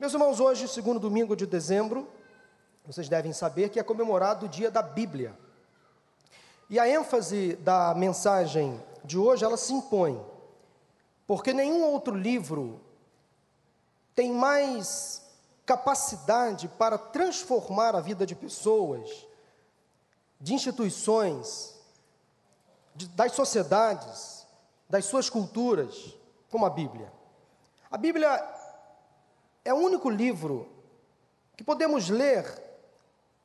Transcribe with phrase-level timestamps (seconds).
[0.00, 2.08] Meus irmãos, hoje, segundo domingo de dezembro,
[2.86, 5.38] vocês devem saber que é comemorado o dia da Bíblia.
[6.70, 10.18] E a ênfase da mensagem de hoje, ela se impõe,
[11.26, 12.80] porque nenhum outro livro
[14.14, 15.20] tem mais
[15.66, 19.26] capacidade para transformar a vida de pessoas,
[20.40, 21.78] de instituições,
[22.94, 24.46] de, das sociedades,
[24.88, 26.16] das suas culturas,
[26.50, 27.12] como a Bíblia.
[27.90, 28.59] A Bíblia
[29.64, 30.68] é o único livro
[31.56, 32.44] que podemos ler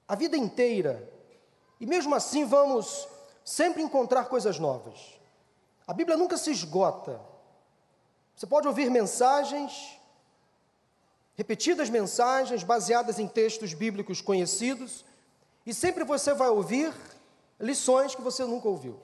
[0.08, 1.12] a vida inteira
[1.80, 3.08] e mesmo assim vamos
[3.44, 5.20] sempre encontrar coisas novas.
[5.86, 7.20] A Bíblia nunca se esgota.
[8.36, 10.00] Você pode ouvir mensagens,
[11.36, 15.06] repetidas mensagens baseadas em textos bíblicos conhecidos,
[15.66, 16.94] e sempre você vai ouvir
[17.60, 19.00] lições que você nunca ouviu.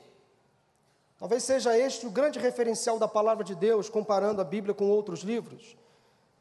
[1.17, 5.21] Talvez seja este o grande referencial da palavra de Deus, comparando a Bíblia com outros
[5.21, 5.75] livros.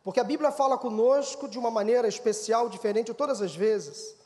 [0.02, 4.16] Porque a Bíblia fala conosco de uma maneira especial, diferente todas as vezes.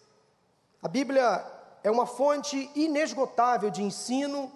[0.83, 1.45] A Bíblia
[1.83, 4.53] é uma fonte inesgotável de ensino,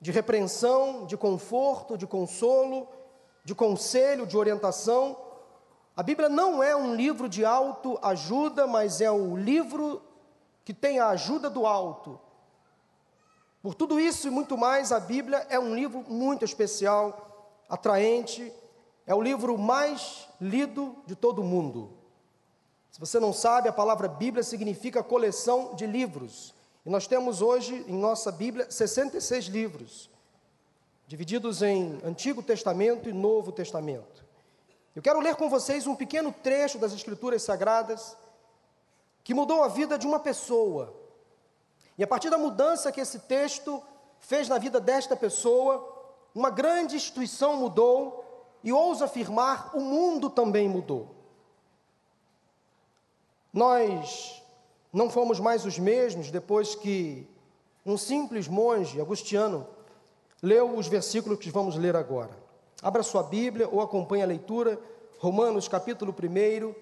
[0.00, 2.88] de repreensão, de conforto, de consolo,
[3.44, 5.16] de conselho, de orientação.
[5.96, 10.02] A Bíblia não é um livro de autoajuda, mas é o livro
[10.64, 12.18] que tem a ajuda do alto
[13.62, 18.52] por tudo isso e muito mais, a Bíblia é um livro muito especial, atraente,
[19.06, 21.90] é o livro mais lido de todo o mundo.
[22.90, 26.54] Se você não sabe, a palavra Bíblia significa coleção de livros.
[26.84, 30.10] E nós temos hoje em nossa Bíblia 66 livros,
[31.06, 34.24] divididos em Antigo Testamento e Novo Testamento.
[34.94, 38.16] Eu quero ler com vocês um pequeno trecho das Escrituras Sagradas
[39.24, 41.02] que mudou a vida de uma pessoa
[41.96, 43.82] e a partir da mudança que esse texto
[44.18, 45.88] fez na vida desta pessoa,
[46.34, 48.21] uma grande instituição mudou
[48.62, 51.14] e ouso afirmar, o mundo também mudou.
[53.52, 54.42] Nós
[54.92, 57.28] não fomos mais os mesmos depois que
[57.84, 59.66] um simples monge agustiano
[60.42, 62.36] leu os versículos que vamos ler agora.
[62.80, 64.78] Abra sua Bíblia ou acompanhe a leitura,
[65.18, 66.74] Romanos capítulo 1,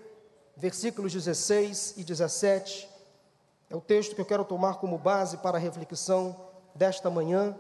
[0.57, 2.91] versículos 16 e 17
[3.71, 6.35] é o texto que eu quero tomar como base para a reflexão
[6.75, 7.57] desta manhã,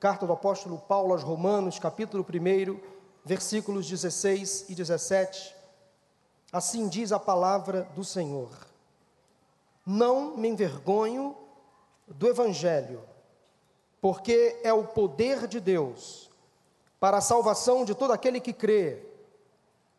[0.00, 2.80] carta do apóstolo Paulo aos Romanos, capítulo 1,
[3.24, 5.54] versículos 16 e 17.
[6.52, 8.50] Assim diz a palavra do Senhor:
[9.86, 11.36] Não me envergonho
[12.06, 13.02] do Evangelho,
[14.00, 16.30] porque é o poder de Deus
[17.00, 19.02] para a salvação de todo aquele que crê,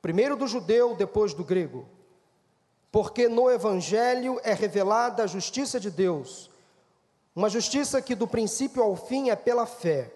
[0.02, 1.88] primeiro do judeu, depois do grego
[2.94, 6.52] porque no Evangelho é revelada a justiça de Deus,
[7.36, 10.14] uma justiça que do princípio ao fim é pela fé.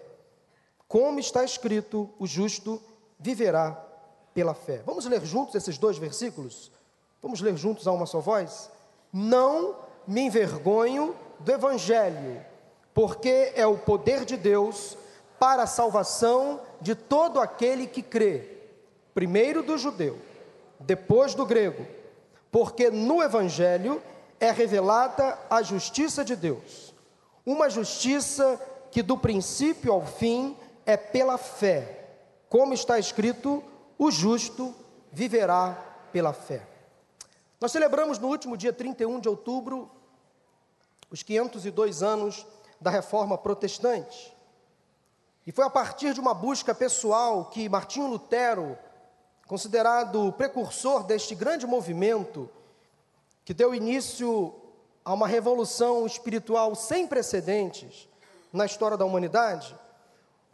[0.86, 2.80] Como está escrito, o justo
[3.18, 3.72] viverá
[4.34, 4.82] pela fé.
[4.84, 6.70] Vamos ler juntos esses dois versículos?
[7.20, 8.70] Vamos ler juntos a uma só voz?
[9.12, 12.44] Não me envergonho do Evangelho,
[12.94, 14.96] porque é o poder de Deus
[15.38, 18.58] para a salvação de todo aquele que crê,
[19.14, 20.18] primeiro do judeu,
[20.80, 21.98] depois do grego
[22.50, 24.02] porque no Evangelho
[24.40, 26.94] é revelada a justiça de Deus,
[27.44, 30.56] uma justiça que do princípio ao fim
[30.86, 31.97] é pela fé,
[32.48, 33.62] como está escrito:
[33.98, 34.74] o justo
[35.12, 35.72] viverá
[36.12, 36.66] pela fé.
[37.60, 39.90] Nós celebramos no último dia 31 de outubro
[41.10, 42.46] os 502 anos
[42.80, 44.36] da reforma protestante.
[45.46, 48.78] E foi a partir de uma busca pessoal que Martinho Lutero
[49.46, 52.50] considerado o precursor deste grande movimento
[53.46, 54.54] que deu início
[55.02, 58.06] a uma revolução espiritual sem precedentes
[58.52, 59.74] na história da humanidade,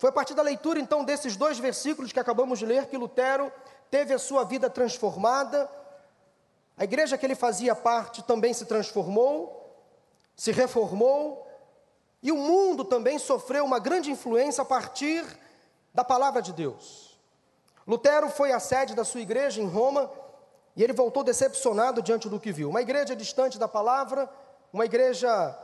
[0.05, 3.51] foi a partir da leitura então desses dois versículos que acabamos de ler que Lutero
[3.91, 5.67] teve a sua vida transformada,
[6.77, 9.83] a igreja que ele fazia parte também se transformou,
[10.37, 11.49] se reformou,
[12.23, 15.25] e o mundo também sofreu uma grande influência a partir
[15.95, 17.19] da palavra de Deus.
[17.87, 20.11] Lutero foi à sede da sua igreja em Roma
[20.77, 22.69] e ele voltou decepcionado diante do que viu.
[22.69, 24.29] Uma igreja distante da palavra,
[24.71, 25.59] uma igreja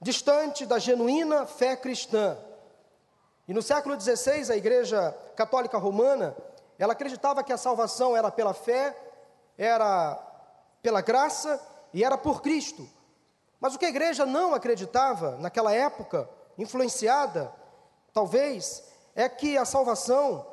[0.00, 2.34] distante da genuína fé cristã.
[3.48, 6.36] E no século XVI, a igreja católica romana,
[6.78, 8.94] ela acreditava que a salvação era pela fé,
[9.56, 10.16] era
[10.82, 11.58] pela graça
[11.94, 12.86] e era por Cristo.
[13.58, 16.28] Mas o que a igreja não acreditava naquela época,
[16.58, 17.50] influenciada,
[18.12, 18.84] talvez,
[19.14, 20.46] é que a salvação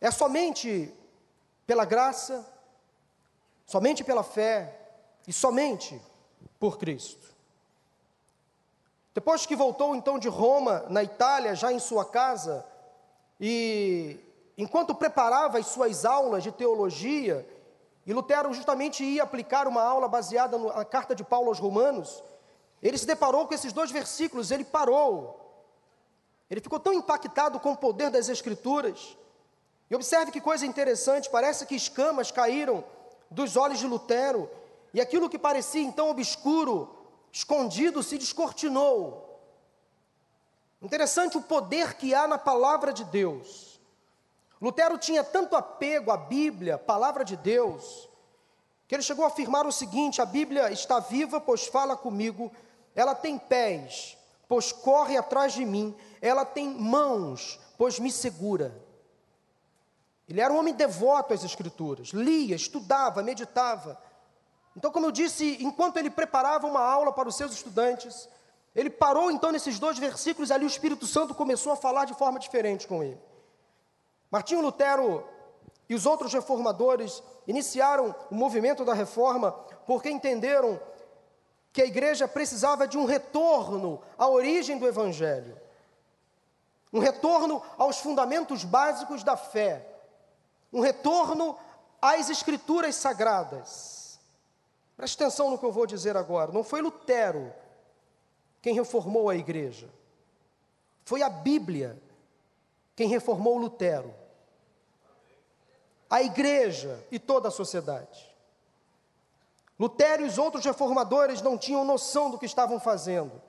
[0.00, 0.92] é somente
[1.64, 2.44] pela graça,
[3.64, 4.76] somente pela fé
[5.26, 6.02] e somente
[6.58, 7.32] por Cristo.
[9.14, 12.64] Depois que voltou então de Roma, na Itália, já em sua casa,
[13.38, 14.18] e
[14.56, 17.46] enquanto preparava as suas aulas de teologia,
[18.06, 22.22] e Lutero justamente ia aplicar uma aula baseada na carta de Paulo aos Romanos,
[22.82, 25.38] ele se deparou com esses dois versículos, ele parou.
[26.50, 29.16] Ele ficou tão impactado com o poder das Escrituras.
[29.88, 32.82] E observe que coisa interessante: parece que escamas caíram
[33.30, 34.50] dos olhos de Lutero,
[34.92, 37.01] e aquilo que parecia então obscuro,
[37.32, 39.30] escondido, se descortinou.
[40.82, 43.80] Interessante o poder que há na palavra de Deus.
[44.60, 48.08] Lutero tinha tanto apego à Bíblia, palavra de Deus,
[48.86, 52.52] que ele chegou a afirmar o seguinte: a Bíblia está viva, pois fala comigo,
[52.94, 58.76] ela tem pés, pois corre atrás de mim, ela tem mãos, pois me segura.
[60.28, 64.00] Ele era um homem devoto às Escrituras, lia, estudava, meditava.
[64.76, 68.28] Então, como eu disse, enquanto ele preparava uma aula para os seus estudantes,
[68.74, 72.38] ele parou então nesses dois versículos, ali o Espírito Santo começou a falar de forma
[72.38, 73.20] diferente com ele.
[74.30, 75.24] Martinho Lutero
[75.88, 79.52] e os outros reformadores iniciaram o movimento da reforma
[79.86, 80.80] porque entenderam
[81.70, 85.60] que a igreja precisava de um retorno à origem do Evangelho,
[86.90, 89.86] um retorno aos fundamentos básicos da fé,
[90.72, 91.56] um retorno
[92.00, 93.91] às Escrituras sagradas.
[94.96, 96.52] Preste atenção no que eu vou dizer agora.
[96.52, 97.52] Não foi Lutero
[98.60, 99.88] quem reformou a igreja,
[101.04, 102.00] foi a Bíblia
[102.94, 104.14] quem reformou Lutero.
[106.08, 108.30] A igreja e toda a sociedade.
[109.80, 113.40] Lutero e os outros reformadores não tinham noção do que estavam fazendo,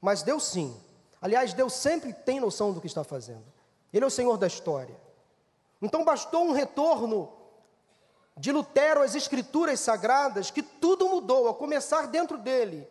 [0.00, 0.76] mas Deus sim.
[1.20, 3.44] Aliás, Deus sempre tem noção do que está fazendo.
[3.92, 4.94] Ele é o Senhor da história.
[5.80, 7.32] Então bastou um retorno
[8.36, 12.86] de Lutero às Escrituras Sagradas que tudo mudou, a começar dentro dele.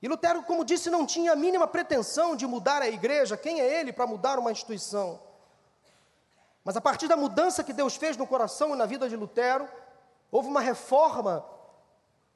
[0.00, 3.36] E Lutero, como disse, não tinha a mínima pretensão de mudar a igreja.
[3.36, 5.20] Quem é ele para mudar uma instituição?
[6.62, 9.68] Mas a partir da mudança que Deus fez no coração e na vida de Lutero,
[10.34, 11.46] Houve uma reforma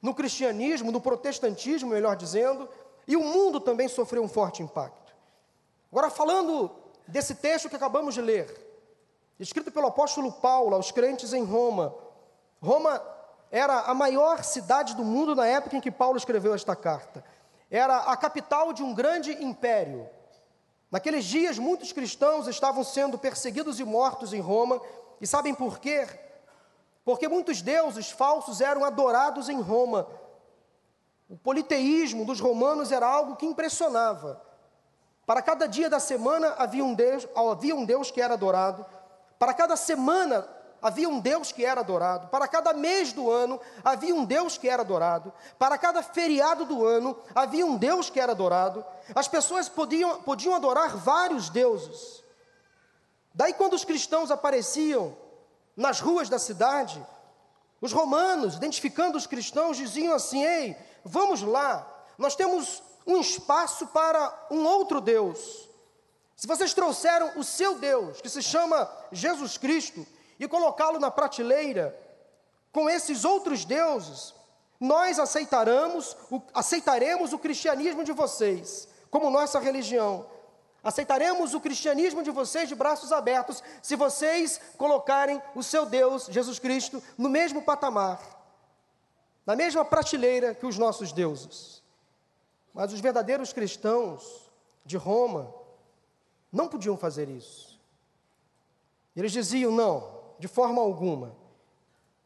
[0.01, 2.69] no cristianismo, no protestantismo, melhor dizendo,
[3.05, 5.13] e o mundo também sofreu um forte impacto.
[5.91, 6.71] Agora, falando
[7.05, 8.68] desse texto que acabamos de ler,
[9.39, 11.95] escrito pelo apóstolo Paulo aos crentes em Roma.
[12.61, 13.01] Roma
[13.51, 17.23] era a maior cidade do mundo na época em que Paulo escreveu esta carta.
[17.71, 20.09] Era a capital de um grande império.
[20.91, 24.81] Naqueles dias, muitos cristãos estavam sendo perseguidos e mortos em Roma,
[25.21, 26.07] e sabem por quê?
[27.09, 30.07] porque muitos deuses falsos eram adorados em Roma.
[31.27, 34.39] O politeísmo dos romanos era algo que impressionava.
[35.25, 38.85] Para cada dia da semana havia um Deus, havia um Deus que era adorado.
[39.39, 40.45] Para cada semana
[40.81, 42.27] havia um Deus que era adorado.
[42.27, 45.31] Para cada mês do ano havia um Deus que era adorado.
[45.57, 48.85] Para cada feriado do ano havia um Deus que era adorado.
[49.15, 52.21] As pessoas podiam, podiam adorar vários deuses.
[53.33, 55.15] Daí, quando os cristãos apareciam
[55.77, 57.01] nas ruas da cidade,
[57.79, 60.75] os romanos, identificando os cristãos, diziam assim: Ei,
[61.05, 61.87] vamos lá,
[62.17, 65.68] nós temos um espaço para um outro Deus.
[66.39, 70.07] Se vocês trouxeram o seu Deus, que se chama Jesus Cristo,
[70.39, 71.93] e colocá-lo na prateleira
[72.71, 74.33] com esses outros deuses,
[74.79, 76.15] nós aceitaremos,
[76.53, 80.25] aceitaremos o cristianismo de vocês como nossa religião.
[80.81, 86.57] Aceitaremos o cristianismo de vocês de braços abertos se vocês colocarem o seu Deus, Jesus
[86.57, 88.21] Cristo, no mesmo patamar,
[89.45, 91.83] na mesma prateleira que os nossos deuses.
[92.73, 94.49] Mas os verdadeiros cristãos
[94.85, 95.58] de Roma
[96.51, 97.79] não podiam fazer isso.
[99.15, 101.35] Eles diziam: não, de forma alguma.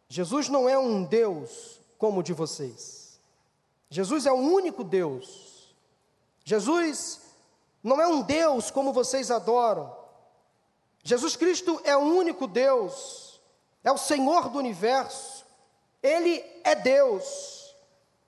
[0.07, 3.19] Jesus não é um Deus como o de vocês.
[3.89, 5.75] Jesus é o único Deus.
[6.43, 7.21] Jesus
[7.83, 9.95] não é um Deus como vocês adoram.
[11.03, 13.41] Jesus Cristo é o único Deus,
[13.83, 15.45] é o Senhor do universo,
[16.01, 17.75] Ele é Deus.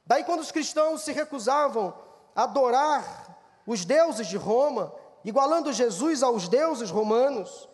[0.06, 1.94] Daí, quando os cristãos se recusavam
[2.36, 4.94] a adorar os deuses de Roma,
[5.25, 7.67] igualando Jesus aos deuses romanos,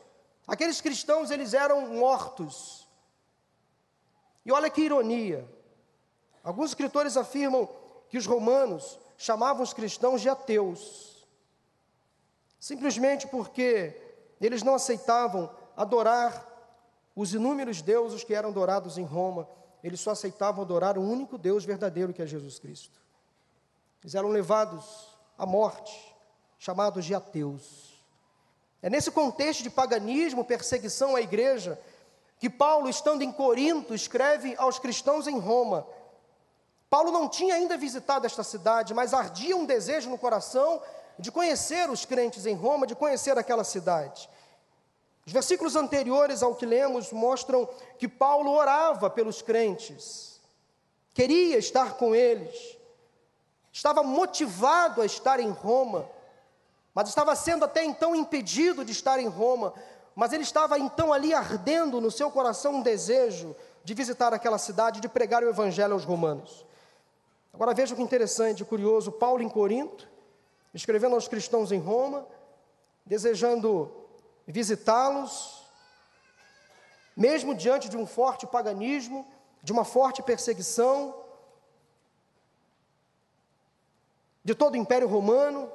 [0.47, 2.87] aqueles cristãos eles eram mortos.
[4.43, 5.47] E olha que ironia.
[6.43, 7.69] Alguns escritores afirmam
[8.09, 11.11] que os romanos chamavam os cristãos de ateus
[12.61, 13.99] simplesmente porque
[14.39, 16.47] eles não aceitavam adorar
[17.15, 19.49] os inúmeros deuses que eram adorados em Roma,
[19.83, 23.01] eles só aceitavam adorar o único Deus verdadeiro que é Jesus Cristo.
[24.03, 26.10] Eles eram levados à morte,
[26.61, 27.99] chamados de ateus.
[28.83, 31.81] É nesse contexto de paganismo, perseguição à igreja,
[32.37, 35.87] que Paulo, estando em Corinto, escreve aos cristãos em Roma.
[36.87, 40.79] Paulo não tinha ainda visitado esta cidade, mas ardia um desejo no coração
[41.17, 44.29] de conhecer os crentes em Roma, de conhecer aquela cidade.
[45.25, 50.39] Os versículos anteriores ao que lemos mostram que Paulo orava pelos crentes,
[51.11, 52.77] queria estar com eles,
[53.73, 56.07] estava motivado a estar em Roma,
[56.93, 59.73] mas estava sendo até então impedido de estar em Roma,
[60.15, 64.99] mas ele estava então ali ardendo no seu coração um desejo de visitar aquela cidade,
[64.99, 66.65] de pregar o evangelho aos romanos.
[67.53, 70.07] Agora veja que interessante, curioso, Paulo em Corinto,
[70.73, 72.25] escrevendo aos cristãos em Roma,
[73.05, 73.91] desejando
[74.47, 75.61] visitá-los,
[77.15, 79.27] mesmo diante de um forte paganismo,
[79.61, 81.15] de uma forte perseguição,
[84.43, 85.71] de todo o Império Romano.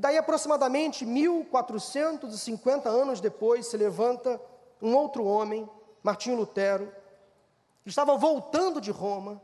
[0.00, 4.40] E daí, aproximadamente 1450 anos depois, se levanta
[4.80, 5.68] um outro homem,
[6.02, 6.90] Martinho Lutero,
[7.82, 9.42] que estava voltando de Roma,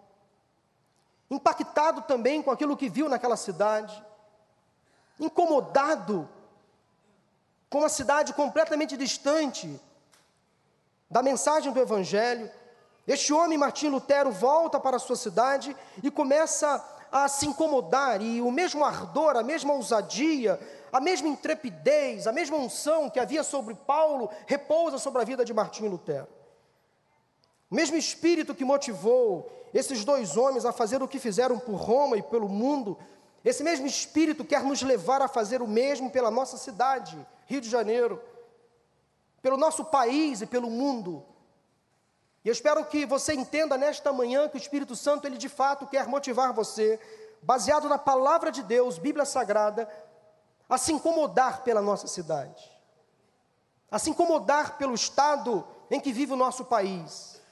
[1.31, 4.03] impactado também com aquilo que viu naquela cidade,
[5.21, 6.27] incomodado
[7.69, 9.79] com uma cidade completamente distante
[11.11, 12.51] da mensagem do Evangelho.
[13.07, 18.41] Este homem, Martim Lutero, volta para a sua cidade e começa a se incomodar, e
[18.41, 20.59] o mesmo ardor, a mesma ousadia,
[20.93, 25.53] a mesma intrepidez, a mesma unção que havia sobre Paulo repousa sobre a vida de
[25.53, 26.29] Martim Lutero.
[27.71, 32.17] O mesmo espírito que motivou esses dois homens a fazer o que fizeram por Roma
[32.17, 32.97] e pelo mundo,
[33.45, 37.69] esse mesmo espírito quer nos levar a fazer o mesmo pela nossa cidade, Rio de
[37.69, 38.21] Janeiro,
[39.43, 41.25] pelo nosso país e pelo mundo.
[42.47, 45.85] E eu espero que você entenda nesta manhã que o Espírito Santo, ele de fato
[45.85, 46.97] quer motivar você,
[47.43, 49.93] baseado na palavra de Deus, Bíblia Sagrada,
[50.69, 52.71] a se incomodar pela nossa cidade,
[53.91, 57.43] a se incomodar pelo estado em que vive o nosso país,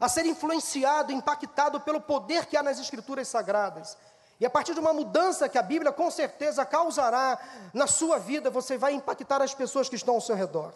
[0.00, 3.96] a ser influenciado, impactado pelo poder que há nas Escrituras Sagradas.
[4.40, 7.38] E a partir de uma mudança que a Bíblia com certeza causará
[7.72, 10.72] na sua vida, você vai impactar as pessoas que estão ao seu redor.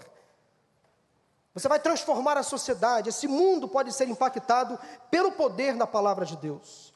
[1.55, 3.09] Você vai transformar a sociedade.
[3.09, 4.79] Esse mundo pode ser impactado
[5.11, 6.93] pelo poder da palavra de Deus.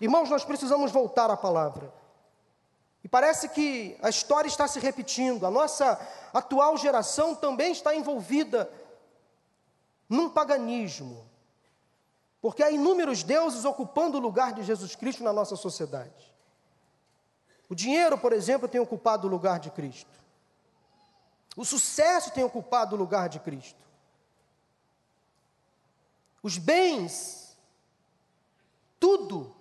[0.00, 1.92] Irmãos, nós precisamos voltar à palavra.
[3.02, 5.46] E parece que a história está se repetindo.
[5.46, 5.98] A nossa
[6.32, 8.70] atual geração também está envolvida
[10.08, 11.24] num paganismo,
[12.40, 16.30] porque há inúmeros deuses ocupando o lugar de Jesus Cristo na nossa sociedade.
[17.66, 20.10] O dinheiro, por exemplo, tem ocupado o lugar de Cristo.
[21.56, 23.82] O sucesso tem ocupado o lugar de Cristo.
[26.42, 27.56] Os bens,
[28.98, 29.54] tudo,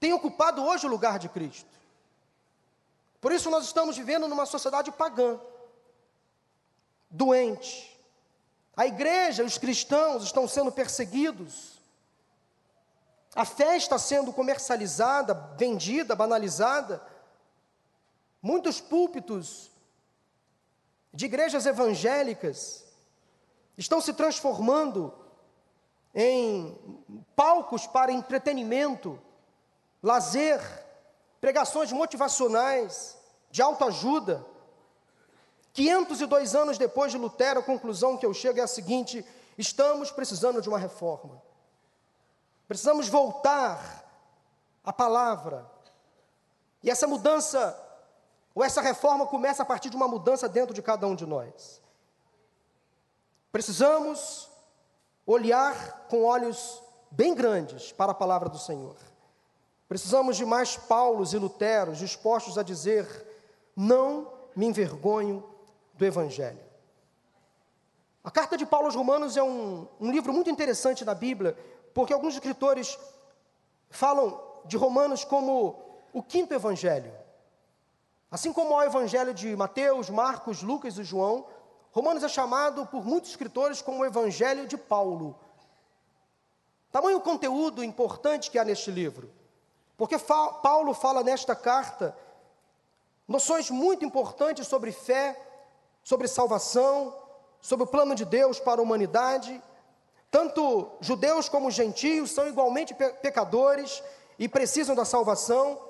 [0.00, 1.76] tem ocupado hoje o lugar de Cristo.
[3.20, 5.38] Por isso nós estamos vivendo numa sociedade pagã,
[7.10, 7.98] doente.
[8.76, 11.80] A igreja, os cristãos estão sendo perseguidos.
[13.34, 17.02] A fé está sendo comercializada, vendida, banalizada.
[18.40, 19.70] Muitos púlpitos
[21.12, 22.84] de igrejas evangélicas
[23.76, 25.25] estão se transformando
[26.18, 26.74] em
[27.36, 29.20] palcos para entretenimento,
[30.02, 30.58] lazer,
[31.38, 33.18] pregações motivacionais,
[33.50, 34.44] de autoajuda.
[35.74, 39.22] 502 anos depois de Lutero, a conclusão que eu chego é a seguinte:
[39.58, 41.42] estamos precisando de uma reforma.
[42.66, 44.02] Precisamos voltar
[44.82, 45.70] à palavra.
[46.82, 47.78] E essa mudança,
[48.54, 51.82] ou essa reforma, começa a partir de uma mudança dentro de cada um de nós.
[53.52, 54.48] Precisamos
[55.26, 58.96] olhar com olhos bem grandes para a palavra do Senhor.
[59.88, 63.06] Precisamos de mais Paulos e Luteros dispostos a dizer:
[63.74, 65.44] não me envergonho
[65.94, 66.64] do Evangelho.
[68.22, 71.56] A carta de Paulo aos Romanos é um, um livro muito interessante na Bíblia,
[71.94, 72.98] porque alguns escritores
[73.88, 75.80] falam de Romanos como
[76.12, 77.12] o quinto evangelho.
[78.28, 81.46] Assim como o evangelho de Mateus, Marcos, Lucas e João,
[81.96, 85.34] Romanos é chamado por muitos escritores como o evangelho de Paulo.
[86.92, 89.32] Tamanho conteúdo importante que há neste livro.
[89.96, 92.16] Porque fa Paulo fala nesta carta
[93.26, 95.40] noções muito importantes sobre fé,
[96.04, 97.16] sobre salvação,
[97.62, 99.62] sobre o plano de Deus para a humanidade
[100.30, 104.02] tanto judeus como gentios são igualmente pecadores
[104.38, 105.80] e precisam da salvação.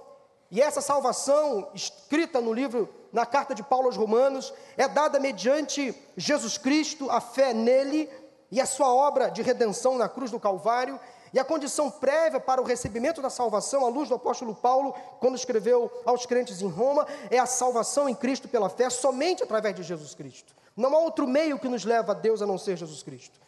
[0.51, 5.95] E essa salvação, escrita no livro, na carta de Paulo aos Romanos, é dada mediante
[6.17, 8.09] Jesus Cristo, a fé nele
[8.51, 11.01] e a sua obra de redenção na cruz do Calvário.
[11.33, 15.35] E a condição prévia para o recebimento da salvação, à luz do apóstolo Paulo, quando
[15.35, 19.83] escreveu aos crentes em Roma, é a salvação em Cristo pela fé, somente através de
[19.83, 20.55] Jesus Cristo.
[20.77, 23.41] Não há outro meio que nos leva a Deus a não ser Jesus Cristo.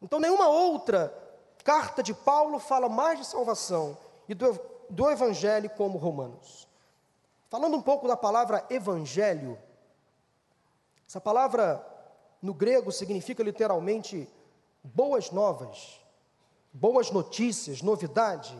[0.00, 1.12] Então, nenhuma outra
[1.64, 3.96] carta de Paulo fala mais de salvação
[4.28, 4.58] e do,
[4.90, 6.68] do evangelho como Romanos.
[7.48, 9.58] Falando um pouco da palavra evangelho,
[11.06, 11.84] Essa palavra
[12.42, 14.28] no grego significa literalmente
[14.82, 16.00] boas novas,
[16.72, 18.56] boas notícias, novidade.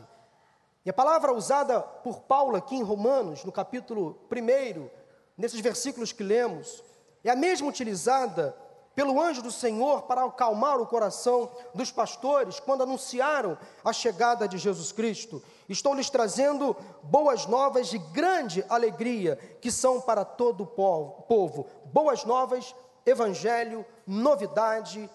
[0.85, 4.89] E a palavra usada por Paulo aqui em Romanos, no capítulo 1,
[5.37, 6.83] nesses versículos que lemos,
[7.23, 8.55] é a mesma utilizada
[8.95, 14.57] pelo anjo do Senhor para acalmar o coração dos pastores quando anunciaram a chegada de
[14.57, 15.43] Jesus Cristo.
[15.67, 21.67] Estou lhes trazendo boas novas de grande alegria, que são para todo o povo.
[21.85, 22.73] Boas novas,
[23.05, 25.09] evangelho, novidade,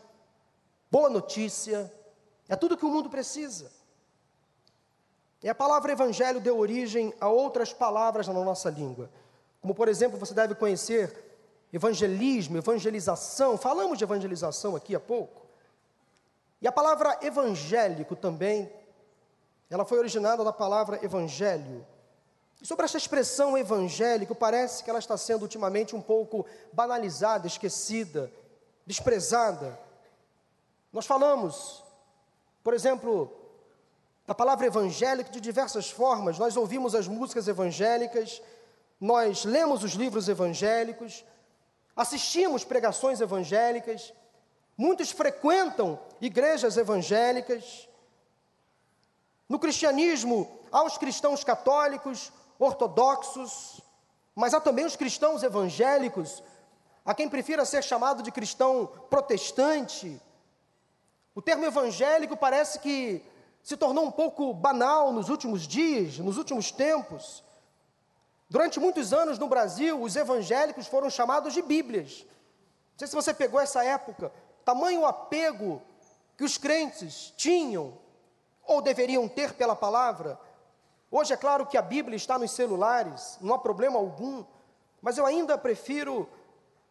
[0.91, 1.91] boa notícia,
[2.49, 3.71] é tudo que o mundo precisa.
[5.43, 9.09] E a palavra evangelho deu origem a outras palavras na nossa língua.
[9.63, 11.30] Como, por exemplo, você deve conhecer
[11.73, 13.57] evangelismo, evangelização.
[13.57, 15.47] Falamos de evangelização aqui há pouco.
[16.61, 18.71] E a palavra evangélico também,
[19.71, 21.87] ela foi originada da palavra evangelho.
[22.61, 28.31] E sobre essa expressão evangélico, parece que ela está sendo ultimamente um pouco banalizada, esquecida,
[28.87, 29.79] desprezada.
[30.93, 31.83] Nós falamos,
[32.63, 33.33] por exemplo,
[34.27, 36.39] da palavra evangélico de diversas formas.
[36.39, 38.43] Nós ouvimos as músicas evangélicas,
[39.01, 41.25] nós lemos os livros evangélicos,
[42.01, 44.15] assistimos pregações evangélicas,
[44.75, 47.87] muitos frequentam igrejas evangélicas.
[49.47, 53.83] No cristianismo, há os cristãos católicos, ortodoxos,
[54.35, 56.43] mas há também os cristãos evangélicos,
[57.05, 60.19] a quem prefira ser chamado de cristão protestante.
[61.35, 63.23] O termo evangélico parece que
[63.63, 67.45] se tornou um pouco banal nos últimos dias, nos últimos tempos.
[68.51, 72.27] Durante muitos anos no Brasil, os evangélicos foram chamados de Bíblias.
[72.93, 74.33] Não sei se você pegou essa época,
[74.65, 75.81] tamanho apego
[76.37, 77.97] que os crentes tinham
[78.67, 80.37] ou deveriam ter pela palavra.
[81.13, 84.45] Hoje é claro que a Bíblia está nos celulares, não há problema algum,
[85.01, 86.29] mas eu ainda prefiro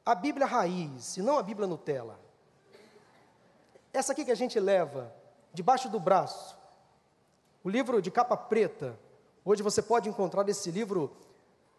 [0.06, 2.18] a Bíblia raiz, e não a Bíblia Nutella.
[3.92, 5.14] Essa aqui que a gente leva
[5.54, 6.58] debaixo do braço,
[7.66, 8.98] o livro de capa preta.
[9.44, 11.16] Hoje você pode encontrar esse livro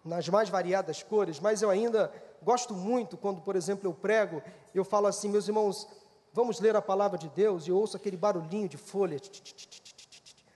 [0.05, 4.43] nas mais variadas cores, mas eu ainda gosto muito quando, por exemplo, eu prego,
[4.75, 5.87] eu falo assim, meus irmãos,
[6.33, 9.21] vamos ler a palavra de Deus e ouço aquele barulhinho de folha.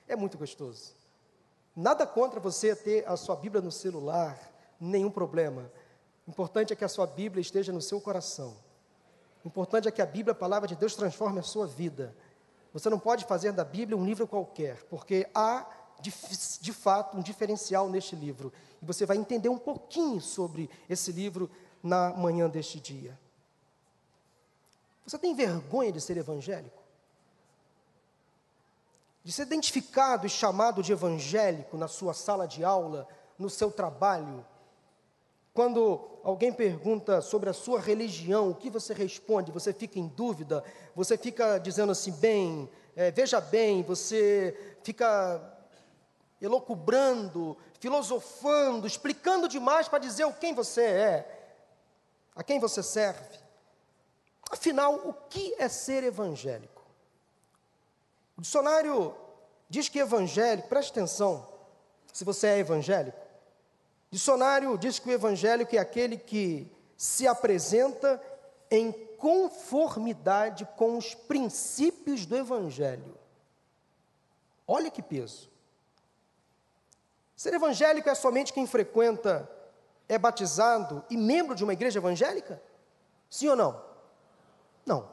[0.09, 0.95] É muito gostoso.
[1.77, 4.39] Nada contra você ter a sua Bíblia no celular,
[4.81, 5.71] nenhum problema.
[6.27, 8.57] O importante é que a sua Bíblia esteja no seu coração.
[9.45, 12.15] O importante é que a Bíblia, a palavra de Deus, transforme a sua vida.
[12.73, 15.67] Você não pode fazer da Bíblia um livro qualquer, porque há
[16.01, 16.13] de,
[16.61, 18.53] de fato um diferencial neste livro.
[18.85, 21.51] E você vai entender um pouquinho sobre esse livro
[21.83, 23.19] na manhã deste dia.
[25.07, 26.83] Você tem vergonha de ser evangélico?
[29.25, 34.45] De ser identificado e chamado de evangélico na sua sala de aula, no seu trabalho?
[35.55, 39.51] Quando alguém pergunta sobre a sua religião, o que você responde?
[39.51, 40.63] Você fica em dúvida?
[40.95, 45.41] Você fica dizendo assim, bem, é, veja bem, você fica
[46.39, 51.55] elocubrando, filosofando, explicando demais para dizer o quem você é,
[52.35, 53.39] a quem você serve.
[54.51, 56.83] Afinal, o que é ser evangélico?
[58.39, 59.15] O dicionário
[59.69, 61.47] diz que evangélico, preste atenção,
[62.11, 63.19] se você é evangélico.
[64.11, 66.67] O dicionário diz que o evangélico é aquele que
[66.97, 68.19] se apresenta
[68.71, 73.15] em conformidade com os princípios do evangelho.
[74.67, 75.53] Olha que peso.
[77.37, 79.51] Ser evangélico é somente quem frequenta,
[80.09, 82.63] é batizado e membro de uma igreja evangélica?
[83.29, 83.85] Sim ou não?
[84.87, 85.09] Não.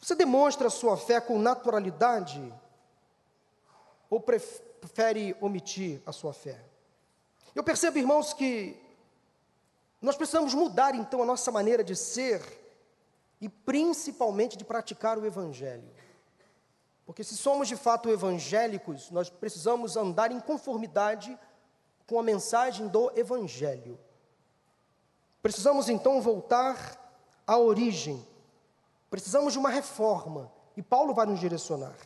[0.00, 2.52] Você demonstra a sua fé com naturalidade
[4.08, 6.60] ou prefere omitir a sua fé?
[7.54, 8.80] Eu percebo, irmãos, que
[10.00, 12.42] nós precisamos mudar então a nossa maneira de ser
[13.40, 15.88] e principalmente de praticar o Evangelho.
[17.10, 21.36] Porque se somos de fato evangélicos, nós precisamos andar em conformidade
[22.06, 23.98] com a mensagem do Evangelho.
[25.42, 27.12] Precisamos então voltar
[27.44, 28.24] à origem.
[29.10, 30.52] Precisamos de uma reforma.
[30.76, 31.96] E Paulo vai nos direcionar.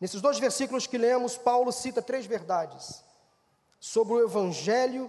[0.00, 3.04] Nesses dois versículos que lemos, Paulo cita três verdades
[3.78, 5.08] sobre o Evangelho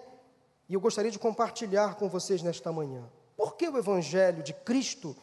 [0.69, 3.03] e eu gostaria de compartilhar com vocês nesta manhã.
[3.35, 5.17] Por que o Evangelho de Cristo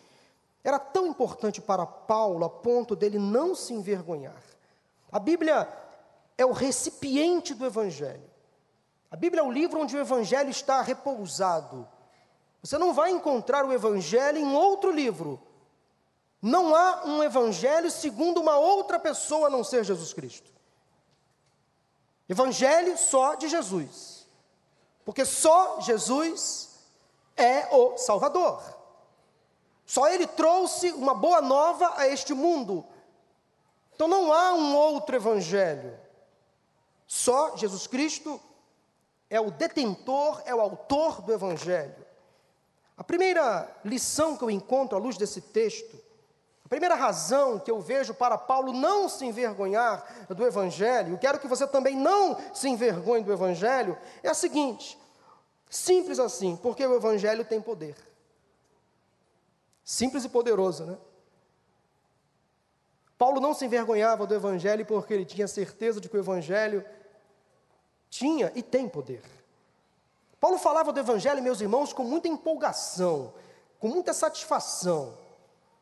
[0.64, 4.40] era tão importante para Paulo a ponto dele não se envergonhar.
[5.10, 5.68] A Bíblia
[6.38, 8.30] é o recipiente do Evangelho.
[9.10, 11.86] A Bíblia é o livro onde o Evangelho está repousado.
[12.62, 15.40] Você não vai encontrar o Evangelho em outro livro.
[16.40, 20.50] Não há um Evangelho segundo uma outra pessoa a não ser Jesus Cristo.
[22.28, 24.26] Evangelho só de Jesus.
[25.04, 26.70] Porque só Jesus
[27.36, 28.62] é o Salvador.
[29.92, 32.82] Só Ele trouxe uma boa nova a este mundo.
[33.94, 35.98] Então não há um outro Evangelho.
[37.06, 38.40] Só Jesus Cristo
[39.28, 42.06] é o detentor, é o autor do Evangelho.
[42.96, 46.00] A primeira lição que eu encontro à luz desse texto
[46.72, 51.66] primeira razão que eu vejo para Paulo não se envergonhar do Evangelho, quero que você
[51.66, 54.98] também não se envergonhe do Evangelho, é a seguinte:
[55.68, 57.94] simples assim, porque o Evangelho tem poder.
[59.84, 60.96] Simples e poderoso, né?
[63.18, 66.84] Paulo não se envergonhava do Evangelho porque ele tinha certeza de que o Evangelho
[68.10, 69.22] tinha e tem poder.
[70.40, 73.32] Paulo falava do Evangelho, meus irmãos, com muita empolgação,
[73.78, 75.16] com muita satisfação.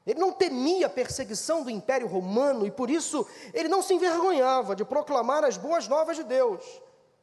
[0.06, 4.76] Ele não temia a perseguição do Império Romano e por isso ele não se envergonhava
[4.76, 6.62] de proclamar as boas novas de Deus,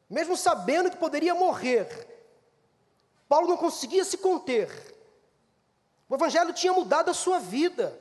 [0.09, 2.07] mesmo sabendo que poderia morrer.
[3.29, 4.96] Paulo não conseguia se conter.
[6.09, 7.97] O Evangelho tinha mudado a sua vida.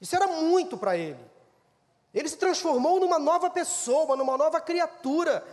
[0.00, 1.18] Isso era muito para ele.
[2.12, 5.44] Ele se transformou numa nova pessoa, numa nova criatura.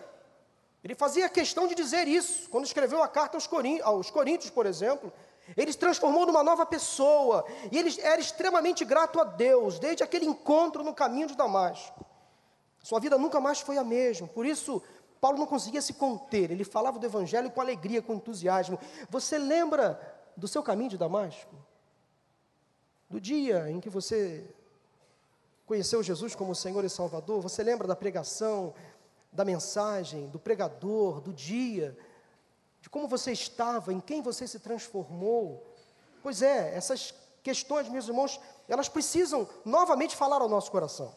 [0.84, 3.50] Ele fazia questão de dizer isso quando escreveu a carta aos,
[3.84, 5.12] aos Coríntios, por exemplo.
[5.56, 7.46] Ele se transformou numa nova pessoa.
[7.72, 12.06] E ele era extremamente grato a Deus, desde aquele encontro no caminho de Damasco.
[12.84, 14.28] Sua vida nunca mais foi a mesma.
[14.28, 14.82] Por isso,
[15.20, 16.52] Paulo não conseguia se conter.
[16.52, 18.80] Ele falava do Evangelho com alegria, com entusiasmo.
[19.10, 20.00] Você lembra
[20.36, 21.56] do seu caminho de Damasco?
[23.10, 24.44] Do dia em que você
[25.66, 27.42] conheceu Jesus como Senhor e Salvador?
[27.42, 28.74] Você lembra da pregação,
[29.32, 31.98] da mensagem, do pregador, do dia?
[32.86, 35.66] de como você estava, em quem você se transformou.
[36.22, 41.12] Pois é, essas questões, meus irmãos, elas precisam novamente falar ao nosso coração.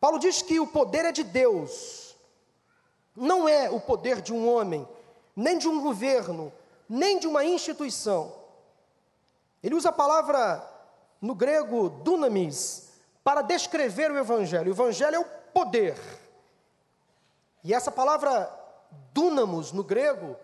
[0.00, 2.16] Paulo diz que o poder é de Deus,
[3.14, 4.88] não é o poder de um homem,
[5.36, 6.50] nem de um governo,
[6.88, 8.34] nem de uma instituição.
[9.62, 10.62] Ele usa a palavra
[11.20, 12.90] no grego dunamis
[13.24, 14.68] para descrever o evangelho.
[14.68, 15.98] O evangelho é o poder.
[17.64, 18.52] E essa palavra
[19.12, 20.36] dunamos no grego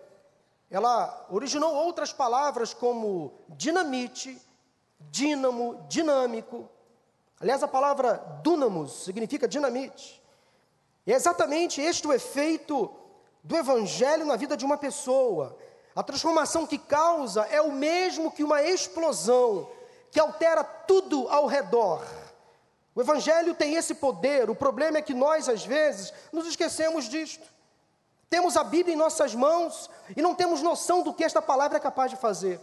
[0.73, 4.41] ela originou outras palavras como dinamite,
[4.99, 6.67] dínamo, dinâmico.
[7.39, 10.19] Aliás, a palavra dunamos significa dinamite.
[11.05, 12.91] E é exatamente este o efeito
[13.43, 15.55] do evangelho na vida de uma pessoa.
[15.95, 19.69] A transformação que causa é o mesmo que uma explosão
[20.11, 22.03] que altera tudo ao redor.
[22.95, 27.43] O evangelho tem esse poder, o problema é que nós, às vezes, nos esquecemos disto.
[28.29, 31.81] Temos a Bíblia em nossas mãos e não temos noção do que esta palavra é
[31.81, 32.59] capaz de fazer.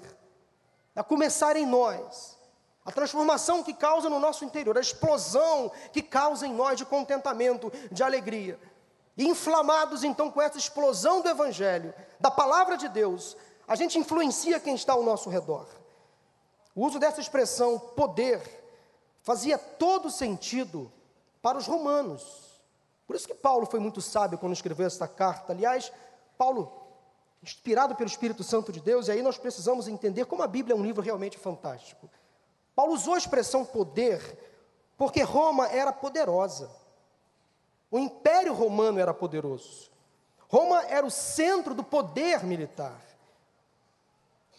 [0.95, 2.37] A começar em nós,
[2.85, 7.73] a transformação que causa no nosso interior, a explosão que causa em nós de contentamento,
[7.91, 8.59] de alegria.
[9.23, 13.37] Inflamados então com essa explosão do Evangelho, da palavra de Deus,
[13.69, 15.67] a gente influencia quem está ao nosso redor.
[16.75, 18.41] O uso dessa expressão poder
[19.23, 20.91] fazia todo sentido
[21.43, 22.63] para os romanos.
[23.07, 25.53] Por isso que Paulo foi muito sábio quando escreveu essa carta.
[25.53, 25.93] Aliás,
[26.39, 26.73] Paulo,
[27.43, 30.79] inspirado pelo Espírito Santo de Deus, e aí nós precisamos entender como a Bíblia é
[30.79, 32.09] um livro realmente fantástico.
[32.75, 34.39] Paulo usou a expressão poder
[34.97, 36.71] porque Roma era poderosa.
[37.91, 39.91] O Império Romano era poderoso.
[40.49, 43.01] Roma era o centro do poder militar.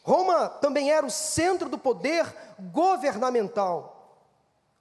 [0.04, 2.26] Roma também era o centro do poder
[2.60, 4.18] governamental.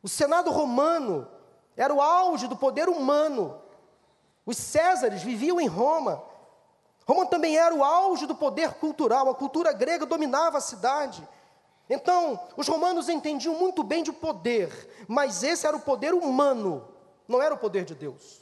[0.02, 1.28] O Senado romano
[1.76, 3.60] era o auge do poder humano.
[4.46, 6.22] Os Césares viviam em Roma.
[7.06, 11.26] Roma também era o auge do poder cultural, a cultura grega dominava a cidade.
[11.88, 16.86] Então, os romanos entendiam muito bem de poder, mas esse era o poder humano,
[17.26, 18.39] não era o poder de Deus.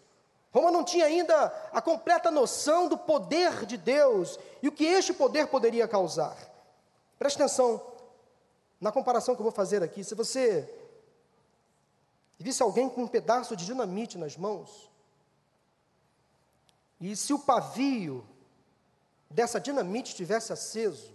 [0.52, 5.12] Roma não tinha ainda a completa noção do poder de Deus e o que este
[5.12, 6.36] poder poderia causar.
[7.18, 7.82] Preste atenção
[8.80, 10.02] na comparação que eu vou fazer aqui.
[10.02, 10.72] Se você
[12.38, 14.88] visse alguém com um pedaço de dinamite nas mãos,
[17.00, 18.26] e se o pavio
[19.28, 21.12] dessa dinamite estivesse aceso,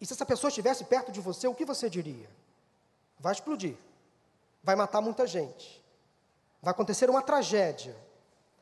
[0.00, 2.28] e se essa pessoa estivesse perto de você, o que você diria?
[3.18, 3.76] Vai explodir,
[4.62, 5.81] vai matar muita gente,
[6.62, 7.96] vai acontecer uma tragédia,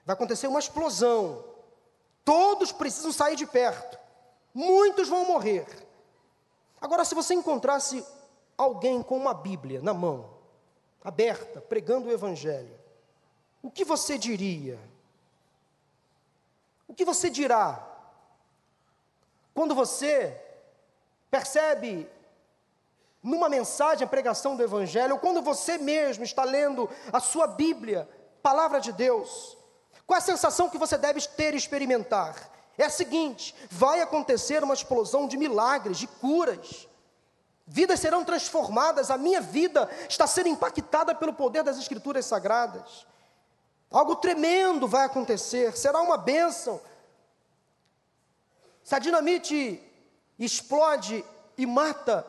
[0.06, 1.44] vai acontecer uma explosão,
[2.24, 3.98] todos precisam sair de perto,
[4.54, 5.66] muitos vão morrer.
[6.80, 8.04] Agora, se você encontrasse
[8.56, 10.30] alguém com uma Bíblia na mão,
[11.04, 12.78] aberta, pregando o Evangelho,
[13.62, 14.78] o que você diria?
[16.88, 17.86] O que você dirá
[19.52, 20.40] quando você
[21.30, 22.08] percebe
[23.22, 28.08] numa mensagem a pregação do Evangelho, ou quando você mesmo está lendo a sua Bíblia,
[28.42, 29.58] palavra de Deus,
[30.10, 32.50] Qual a sensação que você deve ter e experimentar?
[32.76, 36.88] É a seguinte: vai acontecer uma explosão de milagres, de curas.
[37.64, 43.06] Vidas serão transformadas, a minha vida está sendo impactada pelo poder das Escrituras Sagradas.
[43.88, 46.80] Algo tremendo vai acontecer, será uma bênção.
[48.82, 49.80] Se a dinamite
[50.36, 51.24] explode
[51.56, 52.26] e mata,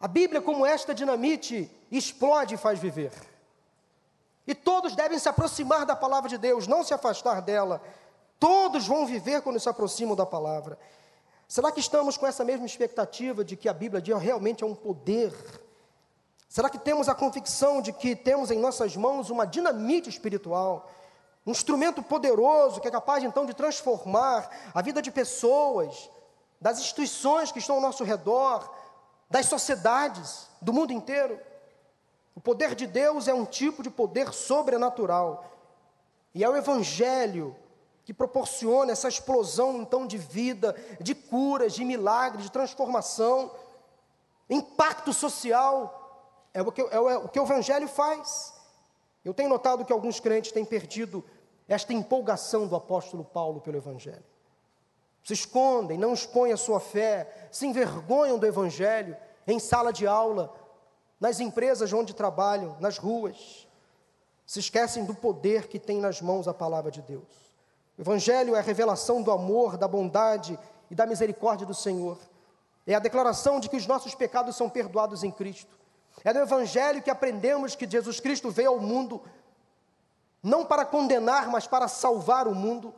[0.00, 3.12] a Bíblia, como esta dinamite, explode e faz viver.
[4.46, 7.82] E todos devem se aproximar da palavra de Deus, não se afastar dela.
[8.38, 10.78] Todos vão viver quando se aproximam da palavra.
[11.48, 15.34] Será que estamos com essa mesma expectativa de que a Bíblia realmente é um poder?
[16.48, 20.88] Será que temos a convicção de que temos em nossas mãos uma dinamite espiritual?
[21.44, 26.08] Um instrumento poderoso que é capaz então de transformar a vida de pessoas,
[26.60, 28.77] das instituições que estão ao nosso redor,
[29.30, 31.38] das sociedades, do mundo inteiro.
[32.34, 35.44] O poder de Deus é um tipo de poder sobrenatural.
[36.34, 37.56] E é o Evangelho
[38.04, 43.50] que proporciona essa explosão então de vida, de curas, de milagres, de transformação,
[44.48, 45.94] impacto social.
[46.54, 48.54] É o que, é o, que o Evangelho faz.
[49.24, 51.22] Eu tenho notado que alguns crentes têm perdido
[51.66, 54.24] esta empolgação do apóstolo Paulo pelo Evangelho.
[55.28, 59.14] Se escondem, não expõem a sua fé, se envergonham do Evangelho
[59.46, 60.54] em sala de aula,
[61.20, 63.68] nas empresas onde trabalham, nas ruas.
[64.46, 67.28] Se esquecem do poder que tem nas mãos a palavra de Deus.
[67.98, 70.58] O Evangelho é a revelação do amor, da bondade
[70.90, 72.16] e da misericórdia do Senhor.
[72.86, 75.78] É a declaração de que os nossos pecados são perdoados em Cristo.
[76.24, 79.20] É no Evangelho que aprendemos que Jesus Cristo veio ao mundo
[80.42, 82.94] não para condenar, mas para salvar o mundo.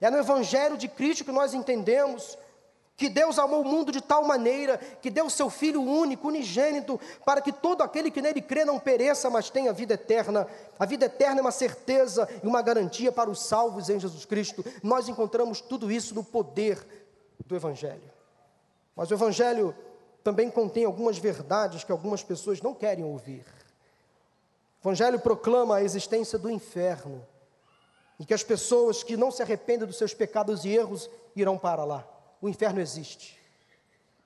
[0.00, 2.36] É no Evangelho de Cristo que nós entendemos
[2.96, 7.42] que Deus amou o mundo de tal maneira que deu seu Filho único, unigênito, para
[7.42, 10.46] que todo aquele que nele crê não pereça, mas tenha vida eterna.
[10.78, 14.64] A vida eterna é uma certeza e uma garantia para os salvos em Jesus Cristo.
[14.82, 16.84] Nós encontramos tudo isso no poder
[17.46, 18.10] do Evangelho.
[18.94, 19.74] Mas o Evangelho
[20.24, 23.44] também contém algumas verdades que algumas pessoas não querem ouvir.
[24.82, 27.22] O Evangelho proclama a existência do inferno
[28.18, 31.84] e que as pessoas que não se arrependem dos seus pecados e erros irão para
[31.84, 33.38] lá o inferno existe.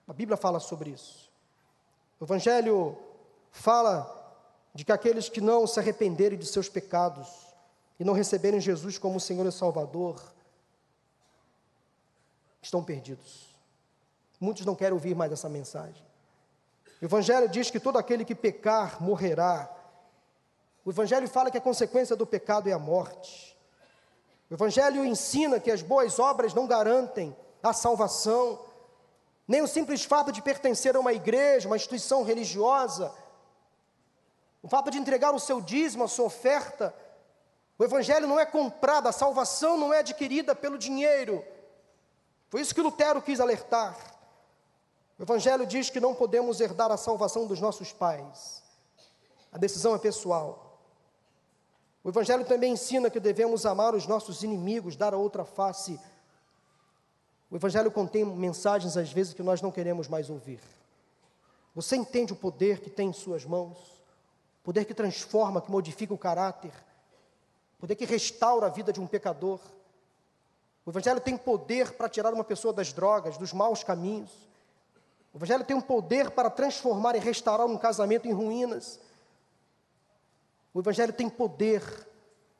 [0.07, 1.31] A Bíblia fala sobre isso.
[2.19, 2.97] O Evangelho
[3.51, 4.17] fala
[4.75, 7.29] de que aqueles que não se arrependerem de seus pecados
[7.99, 10.21] e não receberem Jesus como Senhor e Salvador
[12.61, 13.49] estão perdidos.
[14.39, 16.05] Muitos não querem ouvir mais essa mensagem.
[17.01, 19.71] O Evangelho diz que todo aquele que pecar morrerá.
[20.85, 23.57] O Evangelho fala que a consequência do pecado é a morte.
[24.51, 28.59] O Evangelho ensina que as boas obras não garantem a salvação,
[29.47, 33.15] nem o simples fato de pertencer a uma igreja, uma instituição religiosa,
[34.61, 36.93] o fato de entregar o seu dízimo, a sua oferta.
[37.79, 41.45] O Evangelho não é comprado, a salvação não é adquirida pelo dinheiro.
[42.49, 43.97] Foi isso que Lutero quis alertar.
[45.17, 48.63] O Evangelho diz que não podemos herdar a salvação dos nossos pais.
[49.53, 50.70] A decisão é pessoal.
[52.03, 55.99] O Evangelho também ensina que devemos amar os nossos inimigos, dar a outra face
[57.51, 60.61] o Evangelho contém mensagens, às vezes, que nós não queremos mais ouvir.
[61.75, 63.77] Você entende o poder que tem em suas mãos?
[64.63, 66.73] Poder que transforma, que modifica o caráter?
[67.81, 69.59] Poder que restaura a vida de um pecador?
[70.87, 74.31] O Evangelho tem poder para tirar uma pessoa das drogas, dos maus caminhos.
[75.35, 79.01] O Evangelho tem um poder para transformar e restaurar um casamento em ruínas.
[80.73, 81.83] O Evangelho tem poder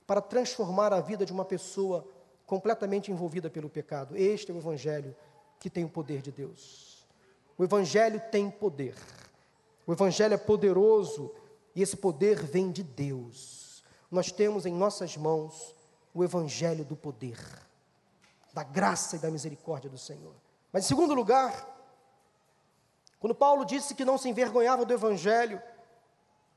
[0.07, 2.07] para transformar a vida de uma pessoa
[2.45, 4.17] completamente envolvida pelo pecado.
[4.17, 5.15] Este é o Evangelho
[5.61, 7.07] que tem o poder de Deus.
[7.57, 8.97] O Evangelho tem poder.
[9.87, 11.33] O Evangelho é poderoso
[11.75, 13.85] e esse poder vem de Deus.
[14.11, 15.75] Nós temos em nossas mãos
[16.13, 17.39] o Evangelho do poder,
[18.53, 20.35] da graça e da misericórdia do Senhor.
[20.73, 21.67] Mas, em segundo lugar,
[23.21, 25.63] quando Paulo disse que não se envergonhava do Evangelho,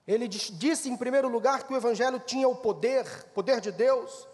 [0.07, 4.27] ele disse, em primeiro lugar, que o Evangelho tinha o poder, poder de Deus,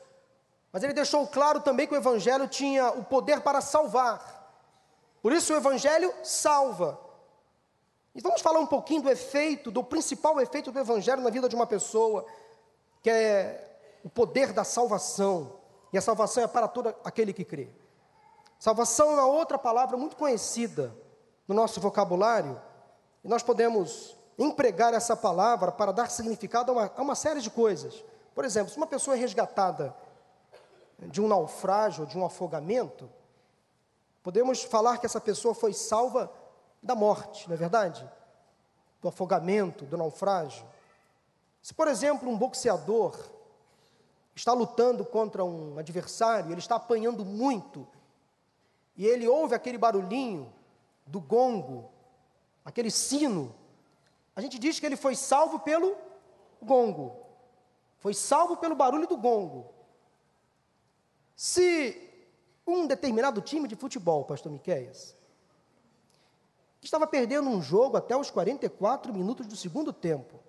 [0.72, 4.40] mas ele deixou claro também que o Evangelho tinha o poder para salvar.
[5.22, 7.00] Por isso o Evangelho salva.
[8.16, 11.56] E vamos falar um pouquinho do efeito, do principal efeito do Evangelho na vida de
[11.56, 12.26] uma pessoa,
[13.02, 15.60] que é o poder da salvação.
[15.92, 17.70] E a salvação é para todo aquele que crê.
[18.60, 20.96] Salvação é uma outra palavra muito conhecida
[21.48, 22.62] no nosso vocabulário,
[23.24, 27.50] e nós podemos empregar essa palavra para dar significado a uma, a uma série de
[27.50, 28.04] coisas.
[28.34, 29.94] Por exemplo, se uma pessoa é resgatada
[30.98, 33.10] de um naufrágio, de um afogamento,
[34.24, 36.32] podemos falar que essa pessoa foi salva
[36.82, 38.10] da morte, não é verdade?
[39.02, 40.66] Do afogamento, do naufrágio.
[41.62, 43.18] Se, por exemplo, um boxeador
[44.34, 47.86] está lutando contra um adversário, ele está apanhando muito,
[48.96, 50.54] e ele ouve aquele barulhinho
[51.06, 51.90] do gongo,
[52.64, 53.54] aquele sino,
[54.36, 55.96] a gente diz que ele foi salvo pelo
[56.62, 57.16] gongo,
[57.98, 59.74] foi salvo pelo barulho do gongo.
[61.36, 62.10] Se
[62.66, 65.16] um determinado time de futebol, pastor Miqueias,
[66.82, 70.40] estava perdendo um jogo até os 44 minutos do segundo tempo,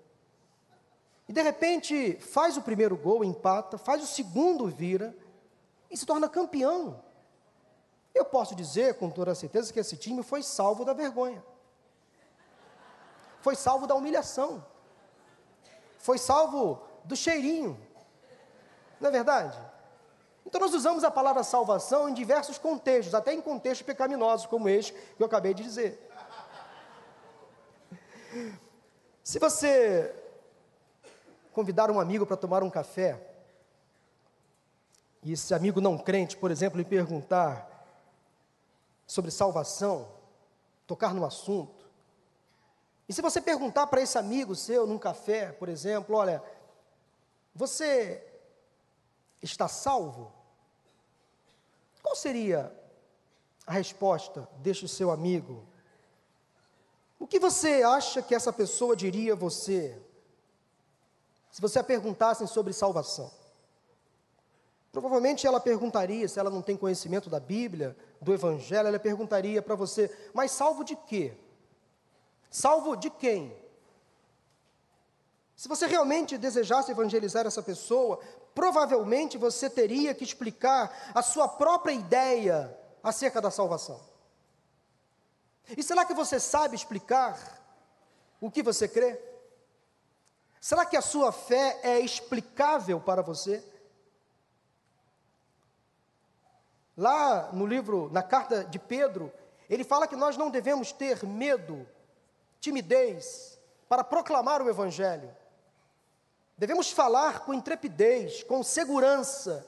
[1.29, 5.17] e de repente faz o primeiro gol, empata, faz o segundo, vira
[5.89, 7.01] e se torna campeão.
[8.13, 11.41] Eu posso dizer com toda certeza que esse time foi salvo da vergonha,
[13.41, 14.65] foi salvo da humilhação,
[15.99, 17.79] foi salvo do cheirinho,
[19.01, 19.59] não é verdade?
[20.45, 24.93] Então nós usamos a palavra salvação em diversos contextos, até em contextos pecaminosos como este
[24.93, 26.11] que eu acabei de dizer.
[29.23, 30.15] Se você
[31.53, 33.21] convidar um amigo para tomar um café,
[35.23, 37.69] e esse amigo não crente, por exemplo, lhe perguntar
[39.07, 40.09] sobre salvação,
[40.87, 41.80] tocar no assunto,
[43.11, 46.41] e se você perguntar para esse amigo seu num café, por exemplo, olha,
[47.53, 48.25] você
[49.43, 50.33] está salvo?
[52.01, 52.73] Qual seria
[53.67, 55.67] a resposta deste seu amigo?
[57.19, 60.01] O que você acha que essa pessoa diria a você?
[61.51, 63.29] Se você a perguntassem sobre salvação,
[64.93, 69.75] provavelmente ela perguntaria, se ela não tem conhecimento da Bíblia, do Evangelho, ela perguntaria para
[69.75, 71.37] você: mas salvo de quê?
[72.51, 73.57] Salvo de quem?
[75.55, 78.19] Se você realmente desejasse evangelizar essa pessoa,
[78.55, 84.01] provavelmente você teria que explicar a sua própria ideia acerca da salvação.
[85.77, 87.39] E será que você sabe explicar
[88.41, 89.21] o que você crê?
[90.61, 93.65] Será que a sua fé é explicável para você?
[96.97, 99.33] Lá no livro, na carta de Pedro,
[99.69, 101.87] ele fala que nós não devemos ter medo,
[102.61, 105.35] timidez, para proclamar o Evangelho.
[106.57, 109.67] Devemos falar com intrepidez, com segurança.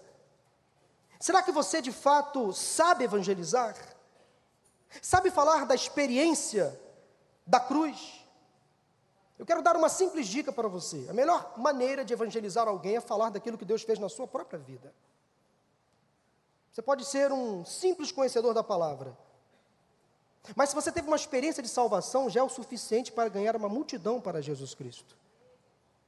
[1.19, 3.75] Será que você de fato sabe evangelizar?
[5.01, 6.79] Sabe falar da experiência
[7.47, 8.23] da cruz?
[9.39, 11.07] Eu quero dar uma simples dica para você.
[11.09, 14.59] A melhor maneira de evangelizar alguém é falar daquilo que Deus fez na sua própria
[14.59, 14.95] vida.
[16.71, 19.17] Você pode ser um simples conhecedor da palavra,
[20.57, 23.69] mas se você teve uma experiência de salvação, já é o suficiente para ganhar uma
[23.69, 25.17] multidão para Jesus Cristo.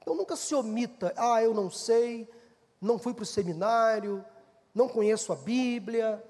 [0.01, 2.29] Então nunca se omita, ah, eu não sei,
[2.81, 4.25] não fui para o seminário,
[4.75, 6.23] não conheço a Bíblia,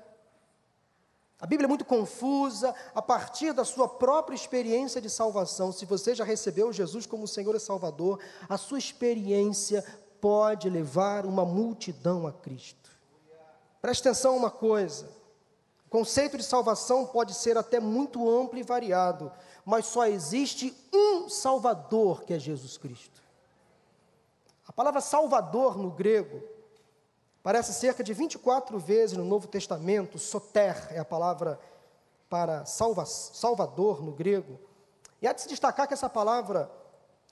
[1.45, 5.73] a Bíblia é muito confusa a partir da sua própria experiência de salvação.
[5.73, 9.85] Se você já recebeu Jesus como Senhor e Salvador, a sua experiência
[10.23, 12.91] pode levar uma multidão a Cristo.
[13.83, 15.07] Preste atenção a uma coisa:
[15.95, 19.31] conceito de salvação pode ser até muito amplo e variado,
[19.65, 23.23] mas só existe um Salvador que é Jesus Cristo.
[24.67, 26.43] A palavra Salvador no grego
[27.45, 31.61] Aparece cerca de 24 vezes no Novo Testamento, soter é a palavra
[32.27, 34.59] para salva, salvador no grego.
[35.21, 36.71] E há de se destacar que essa palavra,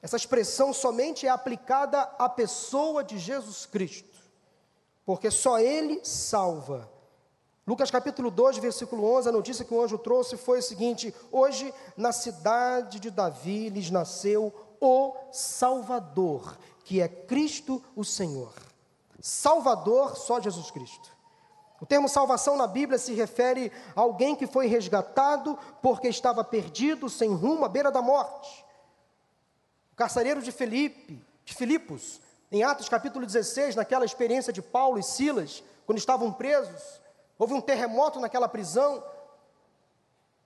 [0.03, 4.19] essa expressão somente é aplicada à pessoa de Jesus Cristo,
[5.07, 6.92] porque só Ele salva.
[7.73, 11.73] Lucas capítulo 2, versículo 11, a notícia que o anjo trouxe foi o seguinte: Hoje,
[11.97, 18.53] na cidade de Davi, lhes nasceu o Salvador, que é Cristo o Senhor.
[19.23, 21.17] Salvador, só Jesus Cristo.
[21.81, 27.09] O termo salvação na Bíblia se refere a alguém que foi resgatado porque estava perdido,
[27.09, 28.67] sem rumo, à beira da morte.
[29.95, 35.03] O carcereiro de Filipe, de Filipos, em Atos capítulo 16, naquela experiência de Paulo e
[35.03, 37.01] Silas, quando estavam presos,
[37.39, 39.03] houve um terremoto naquela prisão.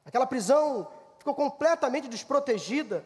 [0.05, 3.05] Aquela prisão ficou completamente desprotegida.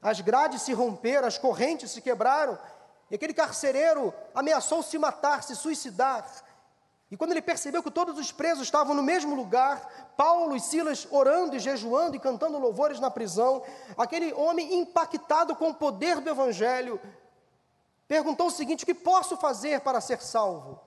[0.00, 2.58] As grades se romperam, as correntes se quebraram,
[3.10, 6.26] e aquele carcereiro ameaçou se matar, se suicidar.
[7.10, 11.06] E quando ele percebeu que todos os presos estavam no mesmo lugar, Paulo e Silas
[11.10, 13.62] orando e jejuando e cantando louvores na prisão,
[13.96, 17.00] aquele homem impactado com o poder do Evangelho,
[18.08, 20.80] perguntou o seguinte: O que posso fazer para ser salvo?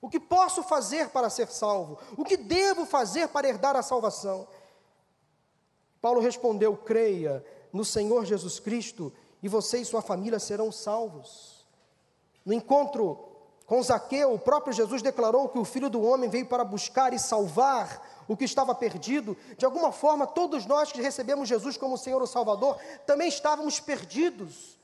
[0.00, 1.98] O que posso fazer para ser salvo?
[2.16, 4.46] O que devo fazer para herdar a salvação?
[6.00, 11.66] Paulo respondeu: Creia no Senhor Jesus Cristo e você e sua família serão salvos.
[12.44, 13.36] No encontro
[13.66, 17.18] com Zaqueu, o próprio Jesus declarou que o Filho do Homem veio para buscar e
[17.18, 19.36] salvar o que estava perdido.
[19.58, 24.78] De alguma forma, todos nós que recebemos Jesus como Senhor e Salvador também estávamos perdidos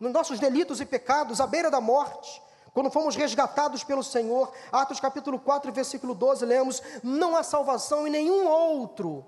[0.00, 2.42] nos nossos delitos e pecados, à beira da morte.
[2.72, 8.10] Quando fomos resgatados pelo Senhor, Atos capítulo 4, versículo 12, lemos: Não há salvação em
[8.10, 9.24] nenhum outro,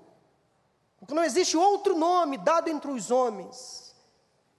[0.99, 3.95] porque não existe outro nome dado entre os homens.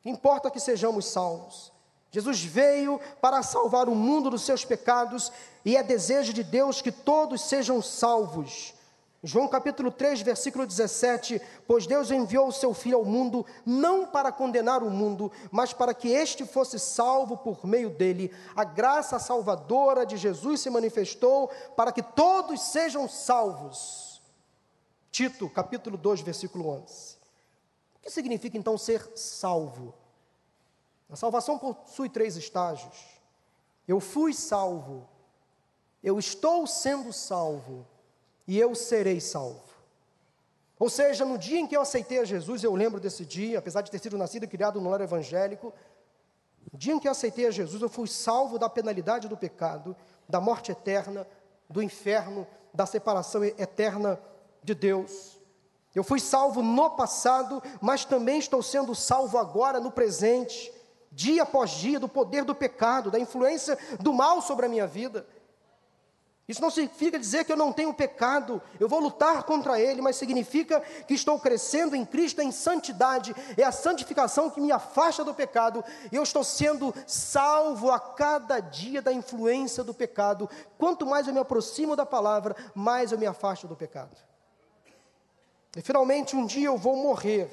[0.05, 1.73] Importa que sejamos salvos.
[2.11, 5.33] Jesus veio para salvar o mundo dos seus pecados
[5.65, 8.75] e é desejo de Deus que todos sejam salvos.
[9.25, 14.33] João capítulo 3, versículo 17: Pois Deus enviou o seu Filho ao mundo, não para
[14.33, 18.35] condenar o mundo, mas para que este fosse salvo por meio dele.
[18.57, 24.21] A graça salvadora de Jesus se manifestou para que todos sejam salvos.
[25.13, 27.17] Tito, capítulo 2, versículo 11.
[27.95, 29.95] O que significa então ser salvo?
[31.09, 33.21] A salvação possui três estágios.
[33.87, 35.09] Eu fui salvo,
[36.03, 37.87] eu estou sendo salvo
[38.47, 39.73] e eu serei salvo.
[40.79, 43.83] Ou seja, no dia em que eu aceitei a Jesus, eu lembro desse dia, apesar
[43.83, 45.73] de ter sido nascido e criado no lar evangélico,
[46.73, 49.95] no dia em que eu aceitei a Jesus, eu fui salvo da penalidade do pecado,
[50.29, 51.27] da morte eterna,
[51.69, 54.19] do inferno, da separação eterna
[54.63, 55.41] de Deus.
[55.95, 60.73] Eu fui salvo no passado, mas também estou sendo salvo agora no presente,
[61.11, 65.27] dia após dia, do poder do pecado, da influência do mal sobre a minha vida.
[66.49, 70.17] Isso não significa dizer que eu não tenho pecado, eu vou lutar contra ele, mas
[70.17, 75.33] significa que estou crescendo em Cristo em santidade, é a santificação que me afasta do
[75.33, 80.51] pecado, e eu estou sendo salvo a cada dia da influência do pecado.
[80.77, 84.17] Quanto mais eu me aproximo da palavra, mais eu me afasto do pecado.
[85.77, 87.51] E finalmente um dia eu vou morrer,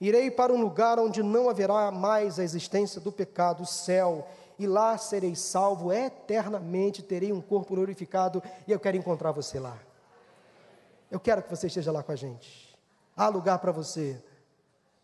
[0.00, 4.26] irei para um lugar onde não haverá mais a existência do pecado, o céu
[4.60, 9.78] e lá serei salvo eternamente, terei um corpo glorificado e eu quero encontrar você lá.
[11.10, 12.78] Eu quero que você esteja lá com a gente.
[13.16, 14.22] Há lugar para você.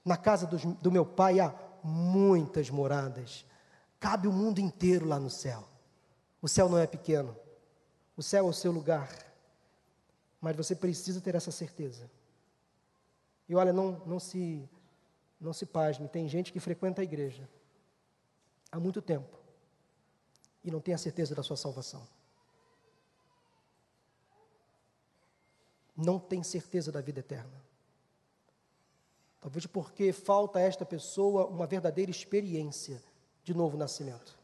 [0.04, 3.46] Na casa do, do meu pai há muitas moradas.
[3.98, 5.64] Cabe o mundo inteiro lá no céu.
[6.42, 7.34] O céu não é pequeno.
[8.14, 9.08] O céu é o seu lugar.
[10.38, 12.10] Mas você precisa ter essa certeza.
[13.48, 14.68] E olha, não, não se
[15.40, 17.48] não se pasme, tem gente que frequenta a igreja
[18.70, 19.45] há muito tempo
[20.66, 22.06] e não tem a certeza da sua salvação.
[25.96, 27.64] Não tem certeza da vida eterna.
[29.40, 33.00] Talvez porque falta a esta pessoa uma verdadeira experiência
[33.44, 34.36] de novo nascimento.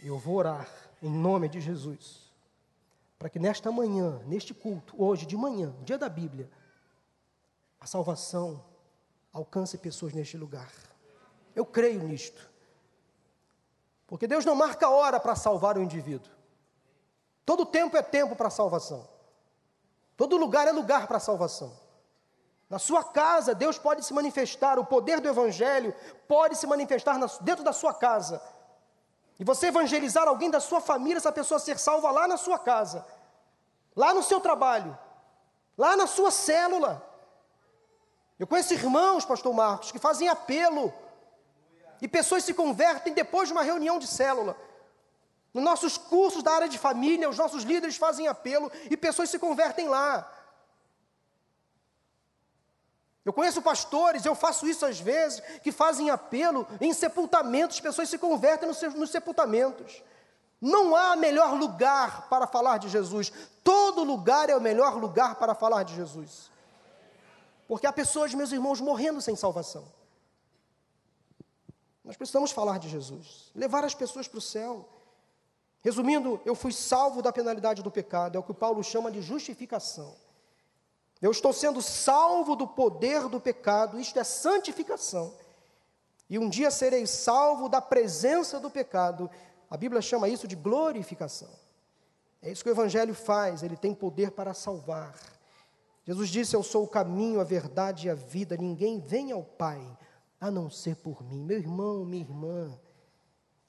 [0.00, 0.70] Eu vou orar
[1.02, 2.32] em nome de Jesus,
[3.18, 6.48] para que nesta manhã, neste culto, hoje de manhã, dia da Bíblia,
[7.80, 8.64] a salvação
[9.32, 10.72] alcance pessoas neste lugar.
[11.52, 12.51] Eu creio nisto.
[14.12, 16.30] Porque Deus não marca hora para salvar o indivíduo.
[17.46, 19.08] Todo tempo é tempo para salvação.
[20.18, 21.72] Todo lugar é lugar para salvação.
[22.68, 25.94] Na sua casa, Deus pode se manifestar, o poder do Evangelho
[26.28, 28.42] pode se manifestar dentro da sua casa.
[29.40, 33.06] E você evangelizar alguém da sua família, essa pessoa ser salva lá na sua casa,
[33.96, 34.94] lá no seu trabalho,
[35.78, 37.02] lá na sua célula.
[38.38, 40.92] Eu conheço irmãos, Pastor Marcos, que fazem apelo
[42.02, 44.56] e pessoas se convertem depois de uma reunião de célula.
[45.54, 49.38] Nos nossos cursos da área de família, os nossos líderes fazem apelo e pessoas se
[49.38, 50.28] convertem lá.
[53.24, 58.18] Eu conheço pastores, eu faço isso às vezes, que fazem apelo em sepultamentos, pessoas se
[58.18, 60.02] convertem nos, sepultamentos.
[60.60, 63.32] Não há melhor lugar para falar de Jesus.
[63.62, 66.50] Todo lugar é o melhor lugar para falar de Jesus.
[67.68, 70.01] Porque há pessoas, meus irmãos, morrendo sem salvação.
[72.04, 74.88] Nós precisamos falar de Jesus, levar as pessoas para o céu.
[75.82, 80.14] Resumindo, eu fui salvo da penalidade do pecado, é o que Paulo chama de justificação.
[81.20, 85.32] Eu estou sendo salvo do poder do pecado, isto é santificação.
[86.28, 89.30] E um dia serei salvo da presença do pecado.
[89.70, 91.50] A Bíblia chama isso de glorificação.
[92.40, 95.14] É isso que o Evangelho faz, ele tem poder para salvar.
[96.04, 99.80] Jesus disse: Eu sou o caminho, a verdade e a vida, ninguém vem ao Pai
[100.42, 101.44] a não ser por mim.
[101.44, 102.76] Meu irmão, minha irmã,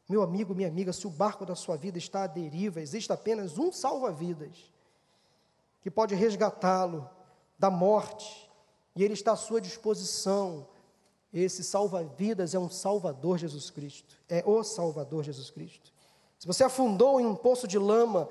[0.09, 3.59] meu amigo, minha amiga, se o barco da sua vida está à deriva, existe apenas
[3.59, 4.73] um salva-vidas
[5.83, 7.07] que pode resgatá-lo
[7.59, 8.51] da morte,
[8.95, 10.67] e ele está à sua disposição.
[11.31, 15.93] Esse salva-vidas é um Salvador Jesus Cristo, é o Salvador Jesus Cristo.
[16.39, 18.27] Se você afundou em um poço de lama,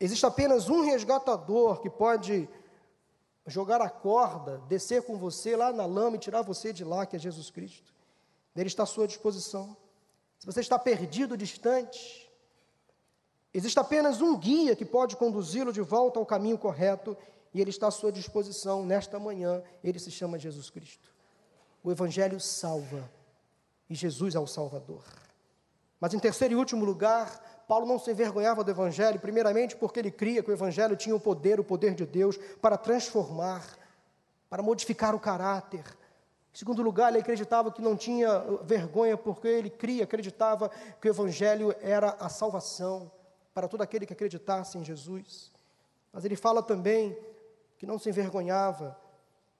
[0.00, 2.48] existe apenas um resgatador que pode
[3.46, 7.16] jogar a corda, descer com você lá na lama e tirar você de lá, que
[7.16, 7.94] é Jesus Cristo.
[8.54, 9.76] Ele está à sua disposição.
[10.38, 12.30] Se você está perdido, distante,
[13.52, 17.16] existe apenas um guia que pode conduzi-lo de volta ao caminho correto,
[17.52, 19.62] e ele está à sua disposição nesta manhã.
[19.82, 21.12] Ele se chama Jesus Cristo.
[21.82, 23.10] O Evangelho salva,
[23.88, 25.04] e Jesus é o Salvador.
[25.98, 30.10] Mas em terceiro e último lugar, Paulo não se envergonhava do Evangelho, primeiramente porque ele
[30.10, 33.64] cria que o Evangelho tinha o poder, o poder de Deus, para transformar,
[34.48, 35.84] para modificar o caráter.
[36.52, 40.68] Em segundo lugar, ele acreditava que não tinha vergonha, porque ele cria, acreditava
[41.00, 43.08] que o Evangelho era a salvação
[43.54, 45.52] para todo aquele que acreditasse em Jesus.
[46.12, 47.16] Mas ele fala também
[47.78, 48.98] que não se envergonhava,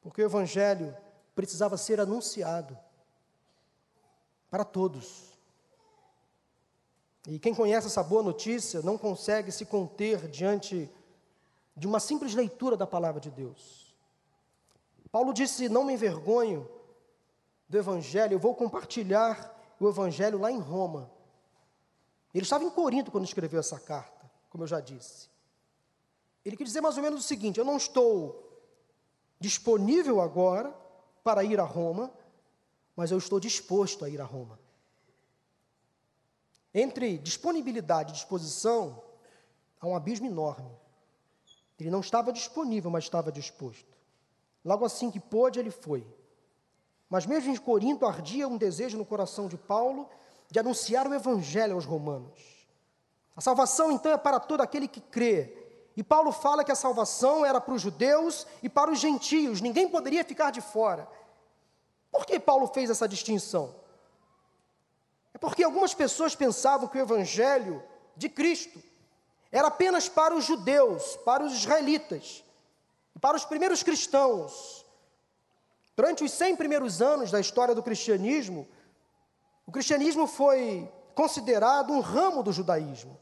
[0.03, 0.97] porque o Evangelho
[1.33, 2.77] precisava ser anunciado
[4.51, 5.30] para todos.
[7.31, 10.91] E quem conhece essa boa notícia não consegue se conter diante
[11.77, 13.95] de uma simples leitura da palavra de Deus.
[15.13, 16.69] Paulo disse: Não me envergonho
[17.69, 21.09] do Evangelho, eu vou compartilhar o Evangelho lá em Roma.
[22.35, 25.29] Ele estava em Corinto quando escreveu essa carta, como eu já disse.
[26.45, 28.61] Ele quer dizer mais ou menos o seguinte: eu não estou
[29.39, 30.75] disponível agora
[31.23, 32.11] para ir a Roma,
[32.97, 34.59] mas eu estou disposto a ir a Roma.
[36.75, 39.03] Entre disponibilidade e disposição,
[39.81, 40.71] há um abismo enorme.
[41.79, 43.97] Ele não estava disponível, mas estava disposto.
[44.65, 46.07] Logo assim que pôde, ele foi.
[47.09, 50.09] Mas mesmo em Corinto ardia um desejo no coração de Paulo
[50.51, 52.67] de anunciar o evangelho aos romanos.
[53.35, 55.57] A salvação então é para todo aquele que crê.
[55.97, 59.89] E Paulo fala que a salvação era para os judeus e para os gentios, ninguém
[59.89, 61.09] poderia ficar de fora.
[62.13, 63.75] Por que Paulo fez essa distinção?
[65.33, 67.83] É porque algumas pessoas pensavam que o evangelho
[68.17, 68.83] de Cristo
[69.53, 72.45] era apenas para os judeus, para os israelitas,
[73.21, 74.85] para os primeiros cristãos.
[75.97, 78.69] Durante os 100 primeiros anos da história do cristianismo,
[79.67, 83.19] o cristianismo foi considerado um ramo do judaísmo.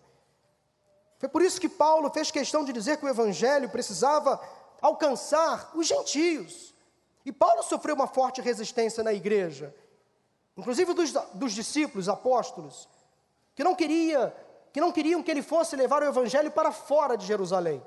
[1.19, 4.41] Foi por isso que Paulo fez questão de dizer que o evangelho precisava
[4.81, 6.73] alcançar os gentios.
[7.25, 9.75] E Paulo sofreu uma forte resistência na igreja,
[10.59, 12.89] inclusive dos, dos discípulos, apóstolos,
[13.55, 14.35] que não queria,
[14.73, 17.81] que não queriam que ele fosse levar o evangelho para fora de Jerusalém.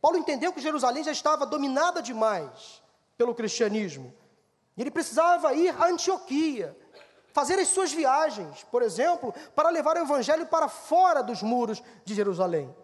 [0.00, 2.80] Paulo entendeu que Jerusalém já estava dominada demais
[3.18, 4.14] pelo cristianismo.
[4.76, 6.76] E ele precisava ir a Antioquia,
[7.32, 12.14] fazer as suas viagens, por exemplo, para levar o evangelho para fora dos muros de
[12.14, 12.74] Jerusalém.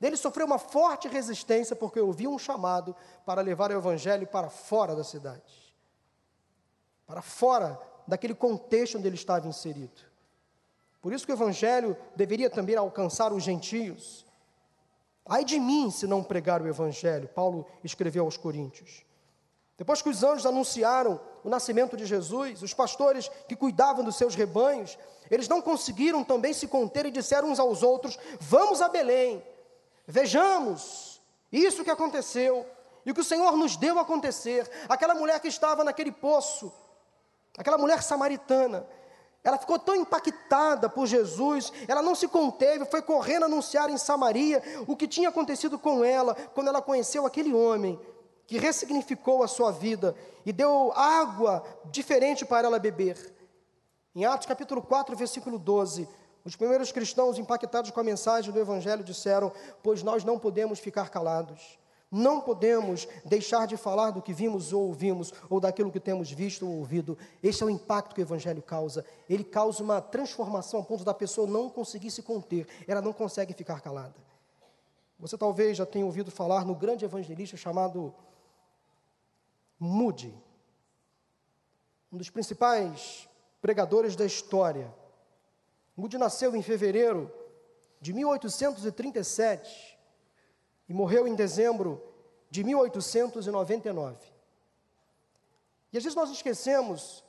[0.00, 2.94] Ele sofreu uma forte resistência porque ouviu um chamado
[3.26, 5.74] para levar o evangelho para fora da cidade,
[7.04, 7.78] para fora
[8.08, 10.02] daquele contexto onde ele estava inserido.
[11.00, 14.26] Por isso que o evangelho deveria também alcançar os gentios.
[15.24, 19.04] Ai de mim se não pregar o evangelho, Paulo escreveu aos Coríntios.
[19.76, 24.34] Depois que os anjos anunciaram o nascimento de Jesus, os pastores que cuidavam dos seus
[24.34, 24.98] rebanhos,
[25.30, 29.44] eles não conseguiram também se conter e disseram uns aos outros: Vamos a Belém,
[30.06, 31.20] vejamos
[31.52, 32.66] isso que aconteceu
[33.06, 34.68] e o que o Senhor nos deu acontecer.
[34.88, 36.72] Aquela mulher que estava naquele poço,
[37.58, 38.86] aquela mulher samaritana,
[39.42, 44.62] ela ficou tão impactada por Jesus, ela não se conteve, foi correndo anunciar em Samaria
[44.86, 47.98] o que tinha acontecido com ela quando ela conheceu aquele homem
[48.46, 53.34] que ressignificou a sua vida e deu água diferente para ela beber.
[54.14, 56.08] Em Atos capítulo 4, versículo 12,
[56.44, 59.52] os primeiros cristãos impactados com a mensagem do Evangelho disseram:
[59.82, 61.77] Pois nós não podemos ficar calados,
[62.10, 66.66] não podemos deixar de falar do que vimos ou ouvimos, ou daquilo que temos visto
[66.66, 67.18] ou ouvido.
[67.42, 69.04] Esse é o impacto que o Evangelho causa.
[69.28, 73.52] Ele causa uma transformação a ponto da pessoa não conseguir se conter, ela não consegue
[73.52, 74.14] ficar calada.
[75.18, 78.14] Você talvez já tenha ouvido falar no grande evangelista chamado
[79.78, 80.32] Moody,
[82.12, 83.28] um dos principais
[83.60, 84.94] pregadores da história.
[85.96, 87.32] Moody nasceu em fevereiro
[88.00, 89.97] de 1837
[90.88, 92.02] e morreu em dezembro
[92.50, 94.16] de 1899.
[95.92, 97.24] E às vezes nós esquecemos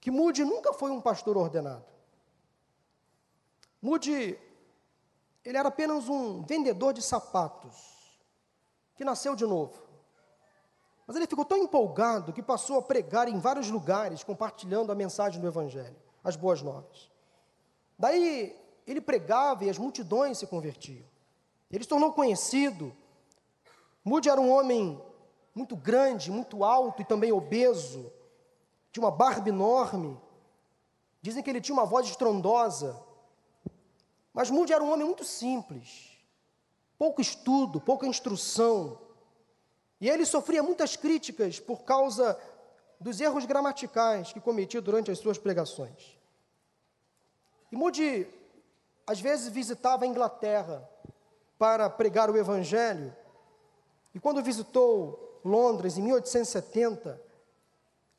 [0.00, 1.84] que Moody nunca foi um pastor ordenado.
[3.82, 4.38] Moody,
[5.44, 8.20] ele era apenas um vendedor de sapatos,
[8.94, 9.82] que nasceu de novo.
[11.06, 15.40] Mas ele ficou tão empolgado que passou a pregar em vários lugares, compartilhando a mensagem
[15.40, 17.10] do Evangelho, as boas novas.
[17.98, 18.56] Daí
[18.86, 21.09] ele pregava e as multidões se convertiam.
[21.70, 22.92] Ele se tornou conhecido.
[24.04, 25.00] Moody era um homem
[25.54, 28.12] muito grande, muito alto e também obeso,
[28.92, 30.18] tinha uma barba enorme.
[31.22, 33.00] Dizem que ele tinha uma voz estrondosa.
[34.32, 36.16] Mas Moody era um homem muito simples,
[36.96, 38.98] pouco estudo, pouca instrução.
[40.00, 42.40] E ele sofria muitas críticas por causa
[42.98, 46.16] dos erros gramaticais que cometia durante as suas pregações.
[47.72, 48.26] E Moody,
[49.06, 50.88] às vezes, visitava a Inglaterra
[51.60, 53.14] para pregar o Evangelho.
[54.14, 57.22] E quando visitou Londres em 1870,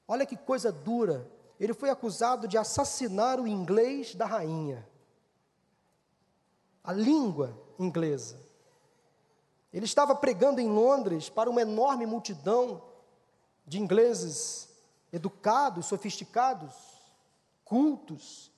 [0.07, 1.27] olha que coisa dura,
[1.59, 4.87] ele foi acusado de assassinar o inglês da rainha.
[6.83, 8.39] A língua inglesa.
[9.73, 12.79] Ele estava pregando em Londres para uma enorme multidão
[13.65, 14.69] de ingleses
[15.11, 16.75] educados, sofisticados,
[17.65, 18.51] cultos.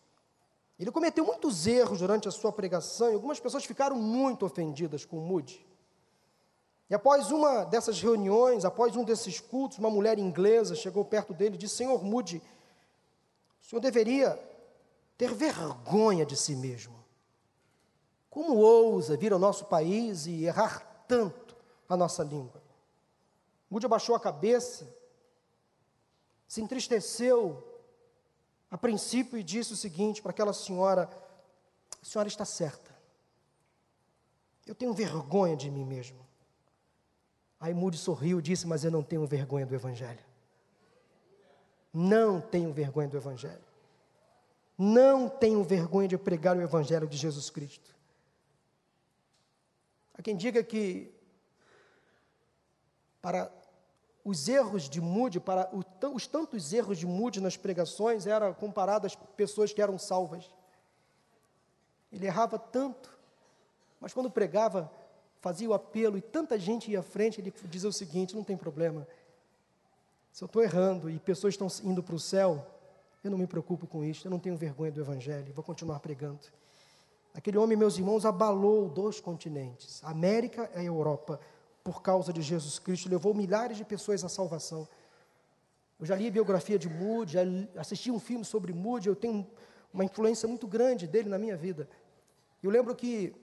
[0.83, 5.15] Ele cometeu muitos erros durante a sua pregação e algumas pessoas ficaram muito ofendidas com
[5.15, 5.65] Moody.
[6.89, 11.55] E após uma dessas reuniões, após um desses cultos, uma mulher inglesa chegou perto dele
[11.55, 12.43] e disse: Senhor Moody,
[13.61, 14.37] o senhor deveria
[15.17, 17.01] ter vergonha de si mesmo.
[18.29, 21.55] Como ousa vir ao nosso país e errar tanto
[21.87, 22.61] a nossa língua?
[23.69, 24.93] Moody abaixou a cabeça,
[26.45, 27.72] se entristeceu
[28.73, 31.07] a princípio e disse o seguinte para aquela senhora:
[32.01, 32.91] A senhora está certa.
[34.65, 36.17] Eu tenho vergonha de mim mesmo.
[37.59, 40.25] Aí Moody sorriu e disse: Mas eu não tenho vergonha do Evangelho.
[41.93, 43.61] Não tenho vergonha do Evangelho.
[44.75, 47.95] Não tenho vergonha de pregar o Evangelho de Jesus Cristo.
[50.15, 51.13] Há quem diga que
[53.21, 53.51] para
[54.23, 55.69] os erros de Moody, para
[56.13, 60.49] os tantos erros de Moody nas pregações, era comparado às pessoas que eram salvas.
[62.11, 63.09] Ele errava tanto,
[63.99, 64.89] mas quando pregava,
[65.41, 68.55] fazia o apelo e tanta gente ia à frente, ele dizia o seguinte: não tem
[68.55, 69.05] problema.
[70.31, 72.65] Se eu estou errando e pessoas estão indo para o céu,
[73.23, 76.39] eu não me preocupo com isso, eu não tenho vergonha do Evangelho, vou continuar pregando.
[77.33, 81.39] Aquele homem, meus irmãos, abalou dois continentes, América e Europa,
[81.83, 84.87] por causa de Jesus Cristo, levou milhares de pessoas à salvação.
[85.99, 87.41] Eu já li a biografia de Moody, já
[87.75, 89.45] assisti um filme sobre Moody, eu tenho
[89.93, 91.89] uma influência muito grande dele na minha vida.
[92.61, 93.35] Eu lembro que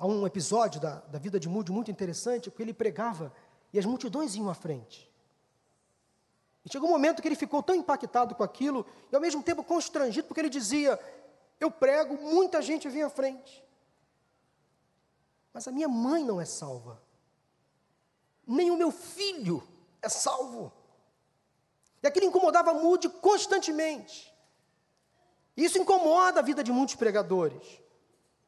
[0.00, 3.30] Há um episódio da, da vida de Moody muito interessante, porque ele pregava
[3.70, 5.12] e as multidões iam à frente.
[6.64, 9.62] E chegou um momento que ele ficou tão impactado com aquilo, e ao mesmo tempo
[9.62, 10.98] constrangido, porque ele dizia:
[11.60, 13.62] Eu prego, muita gente vem à frente.
[15.52, 17.02] Mas a minha mãe não é salva.
[18.46, 19.62] Nem o meu filho
[20.00, 20.72] é salvo.
[22.02, 24.32] E aquilo incomodava Moody constantemente.
[25.56, 27.80] Isso incomoda a vida de muitos pregadores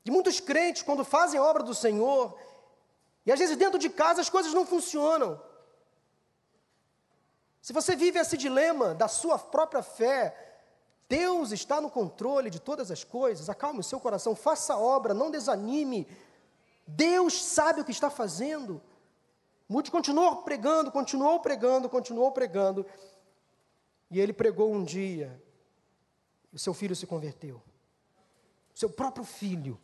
[0.04, 2.36] de muitos crentes quando fazem a obra do Senhor,
[3.24, 5.40] e às vezes dentro de casa as coisas não funcionam.
[7.60, 10.36] Se você vive esse dilema da sua própria fé,
[11.08, 15.14] Deus está no controle de todas as coisas, acalme o seu coração, faça a obra,
[15.14, 16.08] não desanime.
[16.86, 18.82] Deus sabe o que está fazendo.
[19.68, 22.86] Mude continuou pregando, continuou pregando, continuou pregando.
[24.10, 25.42] E ele pregou um dia,
[26.52, 27.62] o seu filho se converteu.
[28.74, 29.80] O seu próprio filho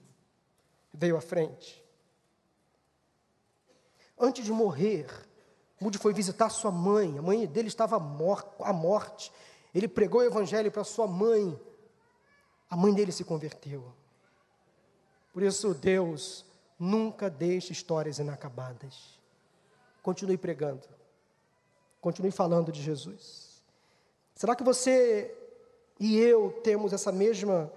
[0.93, 1.83] veio à frente.
[4.19, 5.07] Antes de morrer,
[5.81, 7.19] Moody foi visitar sua mãe.
[7.19, 9.33] A mãe dele estava à morte.
[9.75, 11.59] Ele pregou o evangelho para sua mãe.
[12.69, 13.95] A mãe dele se converteu.
[15.33, 16.45] Por isso, Deus
[16.79, 19.19] nunca deixa histórias inacabadas.
[20.03, 20.87] Continue pregando.
[22.01, 23.63] Continue falando de Jesus.
[24.35, 25.35] Será que você
[25.99, 27.73] e eu temos essa mesma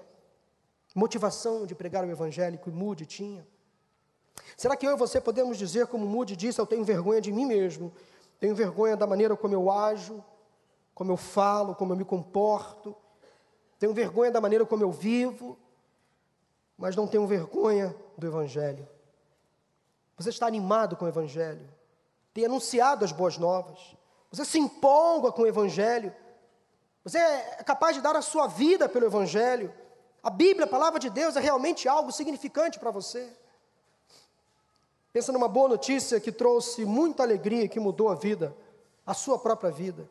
[0.94, 3.46] motivação de pregar o evangelho que Moody tinha?
[4.56, 7.46] Será que eu e você podemos dizer, como Moody disse, eu tenho vergonha de mim
[7.46, 7.92] mesmo,
[8.40, 10.24] tenho vergonha da maneira como eu ajo,
[10.94, 12.96] como eu falo, como eu me comporto,
[13.80, 15.58] tenho vergonha da maneira como eu vivo,
[16.78, 18.88] mas não tenho vergonha do Evangelho.
[20.16, 21.68] Você está animado com o Evangelho,
[22.34, 23.80] tem anunciado as boas novas,
[24.32, 26.16] você se empolga com o Evangelho,
[27.04, 29.74] você é capaz de dar a sua vida pelo Evangelho,
[30.22, 33.28] a Bíblia, a palavra de Deus, é realmente algo significante para você.
[35.12, 38.56] Pensa numa boa notícia que trouxe muita alegria, que mudou a vida,
[39.04, 40.08] a sua própria vida.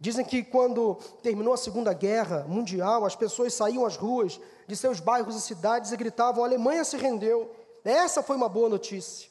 [0.00, 5.00] Dizem que quando terminou a Segunda Guerra Mundial, as pessoas saíam às ruas de seus
[5.00, 7.52] bairros e cidades e gritavam: a Alemanha se rendeu.
[7.84, 9.28] Essa foi uma boa notícia.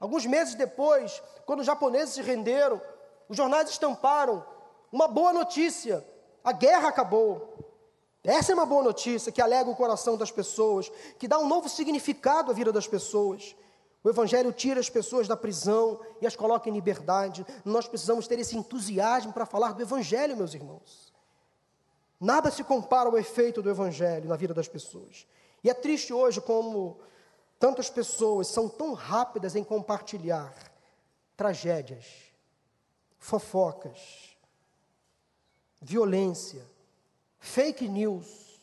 [0.00, 2.80] Alguns meses depois, quando os japoneses se renderam,
[3.28, 4.42] os jornais estamparam
[4.90, 6.02] uma boa notícia:
[6.42, 7.54] a guerra acabou.
[8.24, 11.68] Essa é uma boa notícia que alega o coração das pessoas, que dá um novo
[11.68, 13.54] significado à vida das pessoas.
[14.02, 17.44] O Evangelho tira as pessoas da prisão e as coloca em liberdade.
[17.64, 21.12] Nós precisamos ter esse entusiasmo para falar do Evangelho, meus irmãos.
[22.20, 25.26] Nada se compara ao efeito do Evangelho na vida das pessoas.
[25.62, 26.98] E é triste hoje como
[27.58, 30.54] tantas pessoas são tão rápidas em compartilhar
[31.36, 32.06] tragédias,
[33.18, 34.36] fofocas,
[35.80, 36.64] violência
[37.38, 38.58] Fake news.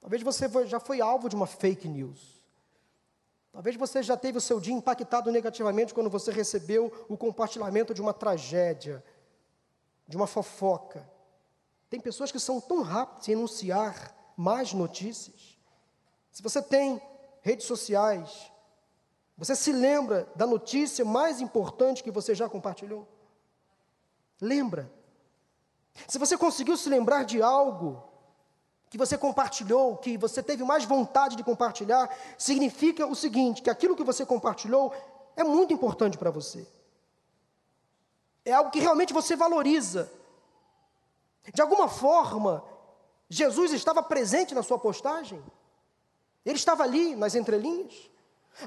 [0.00, 2.33] Talvez você já foi alvo de uma fake news.
[3.54, 8.02] Talvez você já teve o seu dia impactado negativamente quando você recebeu o compartilhamento de
[8.02, 9.02] uma tragédia.
[10.08, 11.08] de uma fofoca.
[11.88, 15.56] Tem pessoas que são tão rápidas em anunciar más notícias.
[16.30, 17.00] Se você tem
[17.40, 18.52] redes sociais,
[19.38, 23.08] você se lembra da notícia mais importante que você já compartilhou?
[24.40, 24.92] Lembra.
[26.08, 28.02] Se você conseguiu se lembrar de algo
[28.94, 33.96] que você compartilhou, que você teve mais vontade de compartilhar, significa o seguinte: que aquilo
[33.96, 34.94] que você compartilhou
[35.34, 36.64] é muito importante para você.
[38.44, 40.08] É algo que realmente você valoriza.
[41.52, 42.62] De alguma forma,
[43.28, 45.42] Jesus estava presente na sua postagem.
[46.46, 48.08] Ele estava ali nas entrelinhas.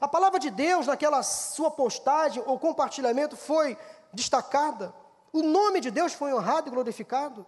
[0.02, 3.78] A palavra de Deus naquela sua postagem ou compartilhamento foi
[4.12, 4.94] destacada.
[5.32, 7.46] O nome de Deus foi honrado e glorificado.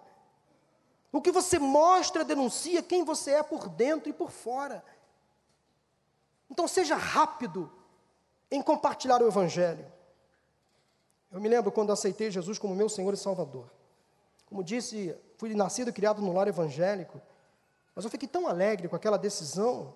[1.11, 4.83] O que você mostra denuncia quem você é por dentro e por fora.
[6.49, 7.71] Então seja rápido
[8.51, 9.85] em compartilhar o Evangelho.
[11.31, 13.69] Eu me lembro quando aceitei Jesus como meu Senhor e Salvador.
[14.47, 17.21] Como disse, fui nascido e criado no lar evangélico,
[17.95, 19.93] mas eu fiquei tão alegre com aquela decisão,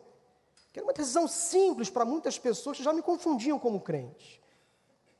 [0.71, 4.41] que era uma decisão simples para muitas pessoas que já me confundiam como crente.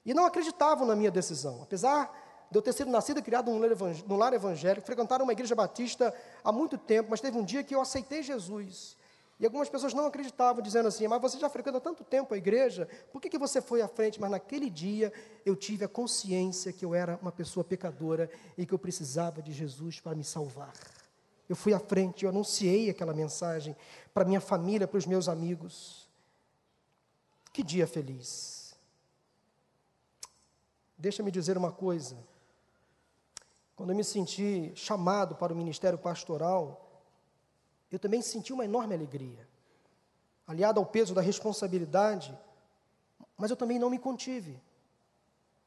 [0.05, 1.63] E não acreditavam na minha decisão.
[1.63, 2.11] Apesar
[2.54, 6.51] de eu ter sido nascido e criado num lar evangélico, frequentar uma igreja batista há
[6.51, 8.95] muito tempo, mas teve um dia que eu aceitei Jesus.
[9.39, 12.88] E algumas pessoas não acreditavam, dizendo assim: Mas você já frequenta tanto tempo a igreja,
[13.12, 14.22] por que, que você foi à frente?
[14.22, 15.12] Mas naquele dia
[15.43, 19.51] eu tive a consciência que eu era uma pessoa pecadora e que eu precisava de
[19.51, 20.74] Jesus para me salvar.
[21.49, 23.76] Eu fui à frente, eu anunciei aquela mensagem
[24.14, 26.08] para minha família, para os meus amigos.
[27.51, 28.76] Que dia feliz.
[30.95, 32.16] Deixa-me dizer uma coisa.
[33.76, 37.03] Quando eu me senti chamado para o ministério pastoral,
[37.91, 39.47] eu também senti uma enorme alegria,
[40.47, 42.38] aliada ao peso da responsabilidade,
[43.38, 44.61] mas eu também não me contive.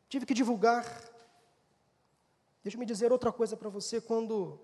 [0.09, 0.85] Tive que divulgar.
[2.63, 4.01] Deixa-me dizer outra coisa para você.
[4.01, 4.59] Quando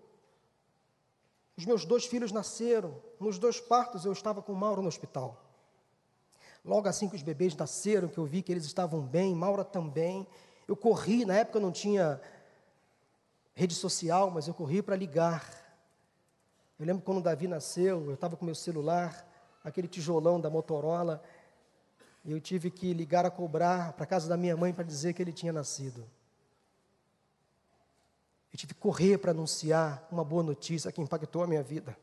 [1.57, 5.45] os meus dois filhos nasceram, nos dois partos eu estava com Mauro no hospital.
[6.65, 10.27] Logo assim que os bebês nasceram, que eu vi que eles estavam bem, Maura também,
[10.69, 12.21] eu corri, na época não tinha
[13.55, 15.47] rede social, mas eu corri para ligar.
[16.79, 19.27] Eu lembro quando o Davi nasceu, eu estava com meu celular,
[19.63, 21.23] aquele tijolão da Motorola,
[22.25, 25.13] e eu tive que ligar a cobrar para a casa da minha mãe para dizer
[25.13, 26.09] que ele tinha nascido.
[28.53, 31.97] Eu tive que correr para anunciar uma boa notícia que impactou a minha vida.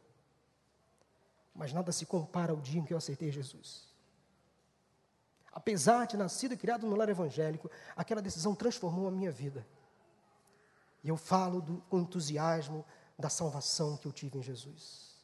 [1.53, 3.87] Mas nada se compara ao dia em que eu aceitei Jesus.
[5.51, 9.65] Apesar de nascido e criado no lar evangélico, aquela decisão transformou a minha vida.
[11.03, 12.85] E eu falo do, com entusiasmo
[13.17, 15.15] da salvação que eu tive em Jesus.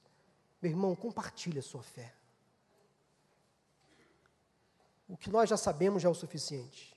[0.62, 2.14] Meu irmão, compartilhe a sua fé.
[5.08, 6.96] O que nós já sabemos já é o suficiente.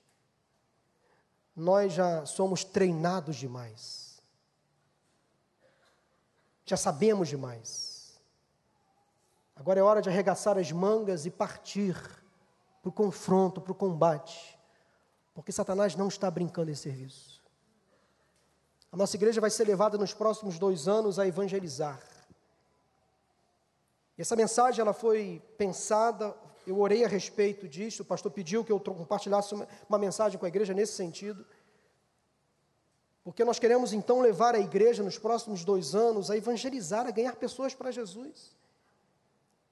[1.55, 4.21] Nós já somos treinados demais.
[6.65, 8.19] Já sabemos demais.
[9.55, 11.93] Agora é hora de arregaçar as mangas e partir
[12.81, 14.57] para o confronto, para o combate.
[15.33, 17.28] Porque Satanás não está brincando em serviço.
[18.91, 22.01] A nossa igreja vai ser levada nos próximos dois anos a evangelizar.
[24.17, 26.35] E essa mensagem ela foi pensada,
[26.65, 29.55] eu orei a respeito disso, o pastor pediu que eu compartilhasse
[29.87, 31.45] uma mensagem com a igreja nesse sentido.
[33.23, 37.35] Porque nós queremos então levar a igreja nos próximos dois anos a evangelizar, a ganhar
[37.35, 38.55] pessoas para Jesus.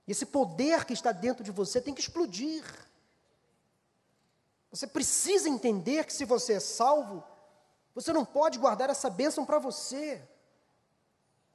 [0.07, 2.63] E esse poder que está dentro de você tem que explodir.
[4.71, 7.23] Você precisa entender que se você é salvo,
[7.97, 10.21] você não pode guardar essa bênção para você.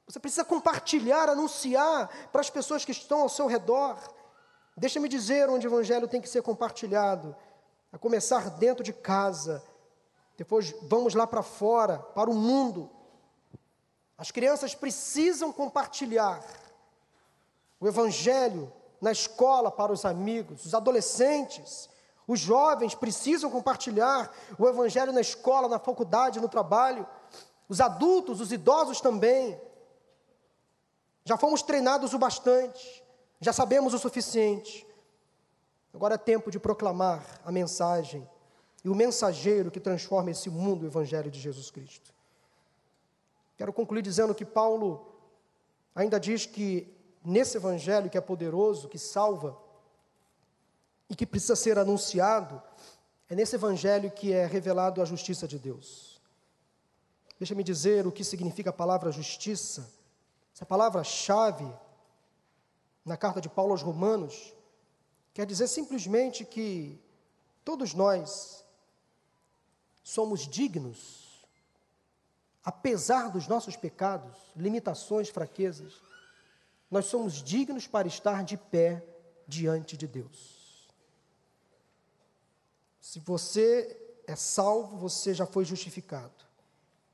[0.05, 3.97] Você precisa compartilhar, anunciar para as pessoas que estão ao seu redor.
[4.75, 7.33] Deixa-me dizer onde o evangelho tem que ser compartilhado.
[7.93, 9.63] A começar dentro de casa.
[10.35, 12.89] Depois vamos lá para fora, para o mundo.
[14.17, 16.43] As crianças precisam compartilhar
[17.79, 18.69] o evangelho
[18.99, 21.89] na escola para os amigos, os adolescentes
[22.27, 27.05] os jovens precisam compartilhar o Evangelho na escola, na faculdade, no trabalho.
[27.67, 29.59] Os adultos, os idosos também.
[31.25, 33.03] Já fomos treinados o bastante,
[33.39, 34.85] já sabemos o suficiente.
[35.93, 38.27] Agora é tempo de proclamar a mensagem
[38.83, 42.13] e o mensageiro que transforma esse mundo, o Evangelho de Jesus Cristo.
[43.55, 45.05] Quero concluir dizendo que Paulo
[45.95, 46.91] ainda diz que
[47.23, 49.57] nesse Evangelho que é poderoso, que salva,
[51.13, 52.59] e que precisa ser anunciado,
[53.29, 56.19] é nesse evangelho que é revelado a justiça de Deus.
[57.37, 59.87] Deixa-me dizer o que significa a palavra justiça.
[60.55, 61.71] Essa palavra-chave
[63.05, 64.55] na carta de Paulo aos Romanos
[65.35, 66.99] quer dizer simplesmente que
[67.63, 68.65] todos nós
[70.03, 71.45] somos dignos,
[72.63, 75.93] apesar dos nossos pecados, limitações, fraquezas,
[76.89, 79.05] nós somos dignos para estar de pé
[79.47, 80.52] diante de Deus.
[83.03, 86.31] Se você é salvo, você já foi justificado.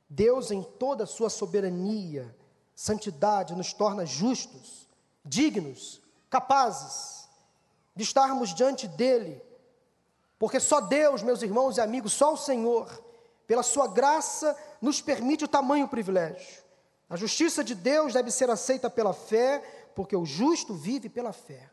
[0.07, 2.33] Deus, em toda a sua soberania,
[2.75, 4.87] santidade, nos torna justos,
[5.25, 7.27] dignos, capazes
[7.95, 9.41] de estarmos diante dEle,
[10.37, 12.87] porque só Deus, meus irmãos e amigos, só o Senhor,
[13.47, 16.63] pela Sua graça, nos permite o tamanho privilégio.
[17.09, 21.67] A justiça de Deus deve ser aceita pela fé, porque o justo vive pela fé.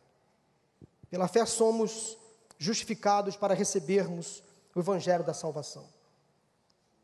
[1.10, 2.16] Pela fé somos
[2.59, 4.42] justificados para recebermos
[4.74, 5.88] o Evangelho da salvação.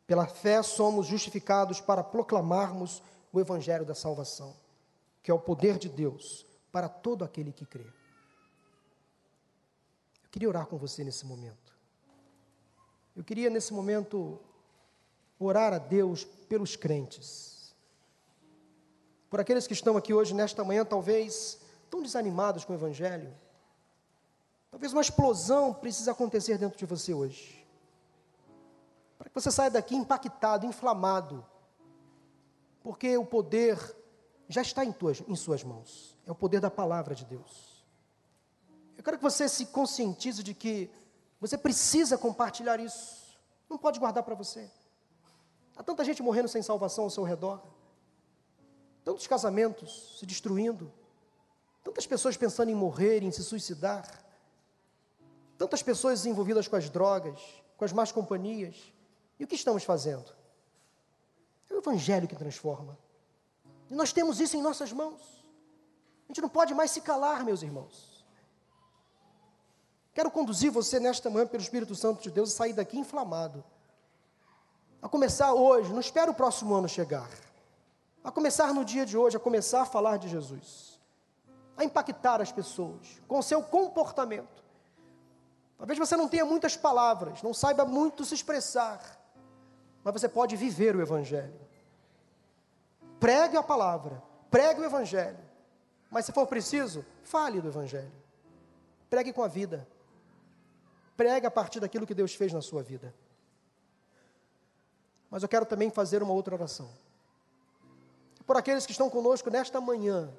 [0.07, 4.55] Pela fé somos justificados para proclamarmos o Evangelho da salvação,
[5.23, 7.87] que é o poder de Deus para todo aquele que crê.
[10.25, 11.73] Eu queria orar com você nesse momento.
[13.15, 14.41] Eu queria nesse momento
[15.39, 17.75] orar a Deus pelos crentes.
[19.29, 21.59] Por aqueles que estão aqui hoje, nesta manhã, talvez
[21.91, 23.33] tão desanimados com o Evangelho.
[24.73, 27.65] Talvez uma explosão precise acontecer dentro de você hoje.
[29.19, 31.45] Para que você saia daqui impactado, inflamado.
[32.83, 33.79] Porque o poder
[34.49, 36.19] já está em, tuas, em suas mãos.
[36.27, 37.85] É o poder da palavra de Deus.
[38.97, 40.91] Eu quero que você se conscientize de que
[41.39, 43.39] você precisa compartilhar isso.
[43.69, 44.71] Não pode guardar para você.
[45.77, 47.63] Há tanta gente morrendo sem salvação ao seu redor.
[49.05, 50.91] Tantos casamentos se destruindo.
[51.85, 54.22] Tantas pessoas pensando em morrer, em se suicidar.
[55.63, 57.41] Tantas pessoas envolvidas com as drogas,
[57.77, 58.93] com as más companhias.
[59.39, 60.35] E o que estamos fazendo?
[61.71, 62.99] É o Evangelho que transforma.
[63.89, 65.21] E nós temos isso em nossas mãos.
[66.25, 68.27] A gente não pode mais se calar, meus irmãos.
[70.13, 73.63] Quero conduzir você nesta manhã pelo Espírito Santo de Deus e sair daqui inflamado
[75.01, 77.31] a começar hoje, não espera o próximo ano chegar,
[78.25, 80.99] a começar no dia de hoje, a começar a falar de Jesus,
[81.77, 84.62] a impactar as pessoas com o seu comportamento.
[85.83, 89.21] Talvez você não tenha muitas palavras, não saiba muito se expressar,
[90.05, 91.61] mas você pode viver o Evangelho.
[93.19, 95.41] Pregue a palavra, pregue o Evangelho,
[96.09, 98.13] mas se for preciso, fale do Evangelho.
[99.11, 99.85] Pregue com a vida,
[101.17, 103.13] pregue a partir daquilo que Deus fez na sua vida.
[105.29, 106.89] Mas eu quero também fazer uma outra oração.
[108.47, 110.33] Por aqueles que estão conosco nesta manhã,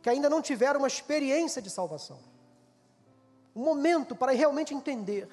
[0.00, 2.35] que ainda não tiveram uma experiência de salvação.
[3.56, 5.28] Um momento para realmente entender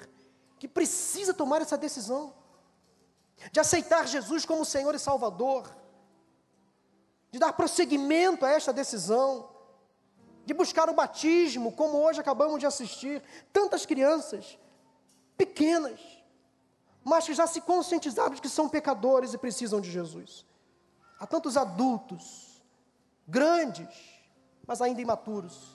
[0.58, 2.34] que precisa tomar essa decisão
[3.52, 5.68] de aceitar Jesus como Senhor e Salvador,
[7.30, 9.50] de dar prosseguimento a esta decisão,
[10.46, 13.22] de buscar o batismo, como hoje acabamos de assistir,
[13.52, 14.58] tantas crianças
[15.36, 16.00] pequenas
[17.04, 20.46] mas que já se conscientizaram de que são pecadores e precisam de Jesus.
[21.20, 22.62] Há tantos adultos,
[23.28, 23.94] grandes,
[24.66, 25.73] mas ainda imaturos,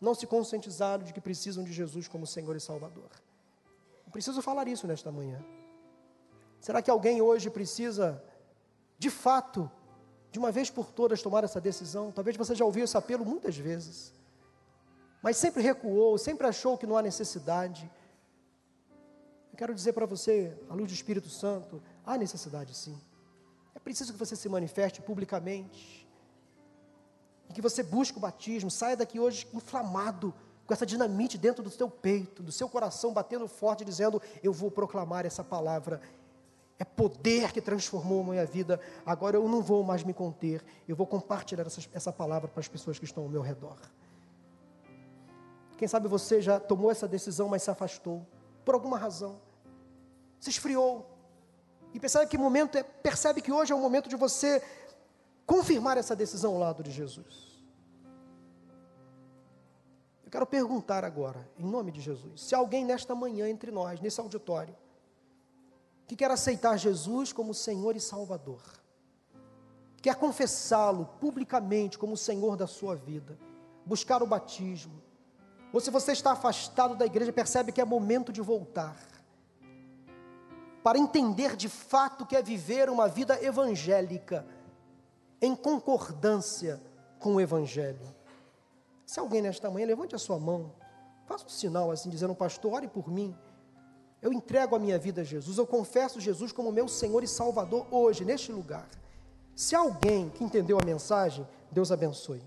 [0.00, 3.10] não se conscientizaram de que precisam de Jesus como Senhor e Salvador.
[4.06, 5.44] Eu preciso falar isso nesta manhã.
[6.60, 8.22] Será que alguém hoje precisa,
[8.98, 9.70] de fato,
[10.30, 12.10] de uma vez por todas tomar essa decisão?
[12.12, 14.14] Talvez você já ouviu esse apelo muitas vezes,
[15.22, 17.90] mas sempre recuou, sempre achou que não há necessidade.
[19.56, 22.96] Quero dizer para você, à luz do Espírito Santo, há necessidade sim.
[23.74, 26.07] É preciso que você se manifeste publicamente.
[27.48, 30.34] E que você busque o batismo, saia daqui hoje inflamado,
[30.66, 34.70] com essa dinamite dentro do seu peito, do seu coração batendo forte, dizendo: Eu vou
[34.70, 36.00] proclamar essa palavra.
[36.78, 38.80] É poder que transformou a minha vida.
[39.04, 40.64] Agora eu não vou mais me conter.
[40.86, 43.78] Eu vou compartilhar essa, essa palavra para as pessoas que estão ao meu redor.
[45.76, 48.24] Quem sabe você já tomou essa decisão, mas se afastou,
[48.64, 49.40] por alguma razão
[50.40, 51.06] se esfriou.
[51.92, 54.62] E percebe que momento é, percebe que hoje é o momento de você
[55.48, 57.58] confirmar essa decisão ao lado de Jesus.
[60.22, 64.20] Eu quero perguntar agora, em nome de Jesus, se alguém nesta manhã entre nós, nesse
[64.20, 64.76] auditório,
[66.06, 68.60] que quer aceitar Jesus como Senhor e Salvador,
[70.02, 73.38] quer confessá-lo publicamente como Senhor da sua vida,
[73.86, 75.02] buscar o batismo,
[75.72, 78.98] ou se você está afastado da igreja, percebe que é momento de voltar
[80.82, 84.46] para entender de fato que é viver uma vida evangélica,
[85.40, 86.80] em concordância
[87.18, 88.00] com o Evangelho.
[89.06, 90.72] Se alguém nesta manhã, levante a sua mão,
[91.26, 93.36] faça um sinal assim, dizendo: Pastor, ore por mim.
[94.20, 97.86] Eu entrego a minha vida a Jesus, eu confesso Jesus como meu Senhor e Salvador
[97.90, 98.88] hoje, neste lugar.
[99.54, 102.42] Se alguém que entendeu a mensagem, Deus abençoe.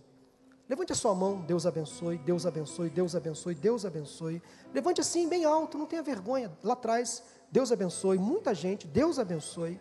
[0.68, 4.42] Levante a sua mão, Deus abençoe, Deus abençoe, Deus abençoe, Deus abençoe.
[4.74, 6.50] Levante assim, bem alto, não tenha vergonha.
[6.64, 9.78] Lá atrás, Deus abençoe, muita gente, Deus abençoe.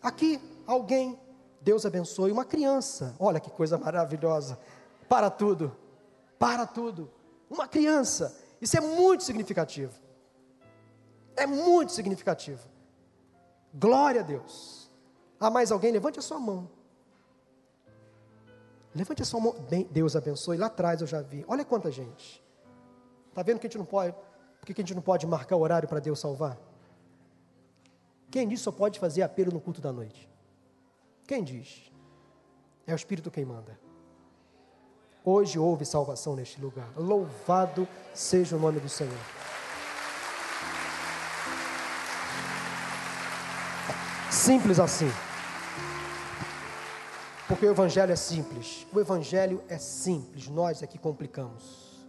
[0.00, 1.18] Aqui, alguém,
[1.60, 4.58] Deus abençoe, uma criança, olha que coisa maravilhosa,
[5.08, 5.76] para tudo,
[6.38, 7.10] para tudo,
[7.50, 9.92] uma criança, isso é muito significativo,
[11.36, 12.68] é muito significativo,
[13.74, 14.86] glória a Deus.
[15.38, 15.92] Há mais alguém?
[15.92, 16.68] Levante a sua mão.
[18.94, 19.54] Levante a sua mão.
[19.90, 20.56] Deus abençoe.
[20.56, 21.44] Lá atrás eu já vi.
[21.46, 22.42] Olha quanta gente.
[23.28, 24.14] Está vendo que a gente não pode.
[24.58, 26.58] Por que a gente não pode marcar o horário para Deus salvar?
[28.30, 30.28] Quem diz só pode fazer apelo no culto da noite?
[31.26, 31.90] Quem diz?
[32.86, 33.78] É o Espírito quem manda.
[35.24, 36.88] Hoje houve salvação neste lugar.
[36.96, 39.18] Louvado seja o nome do Senhor.
[44.30, 45.10] Simples assim.
[47.48, 48.86] Porque o Evangelho é simples.
[48.92, 50.48] O Evangelho é simples.
[50.48, 52.06] Nós é que complicamos.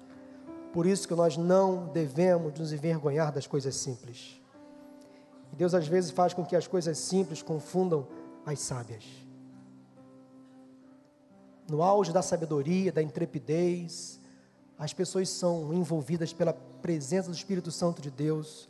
[0.71, 4.39] Por isso que nós não devemos nos envergonhar das coisas simples.
[5.51, 8.07] E Deus às vezes faz com que as coisas simples confundam
[8.47, 9.03] as sábias.
[11.69, 14.21] No auge da sabedoria, da intrepidez,
[14.79, 18.69] as pessoas são envolvidas pela presença do Espírito Santo de Deus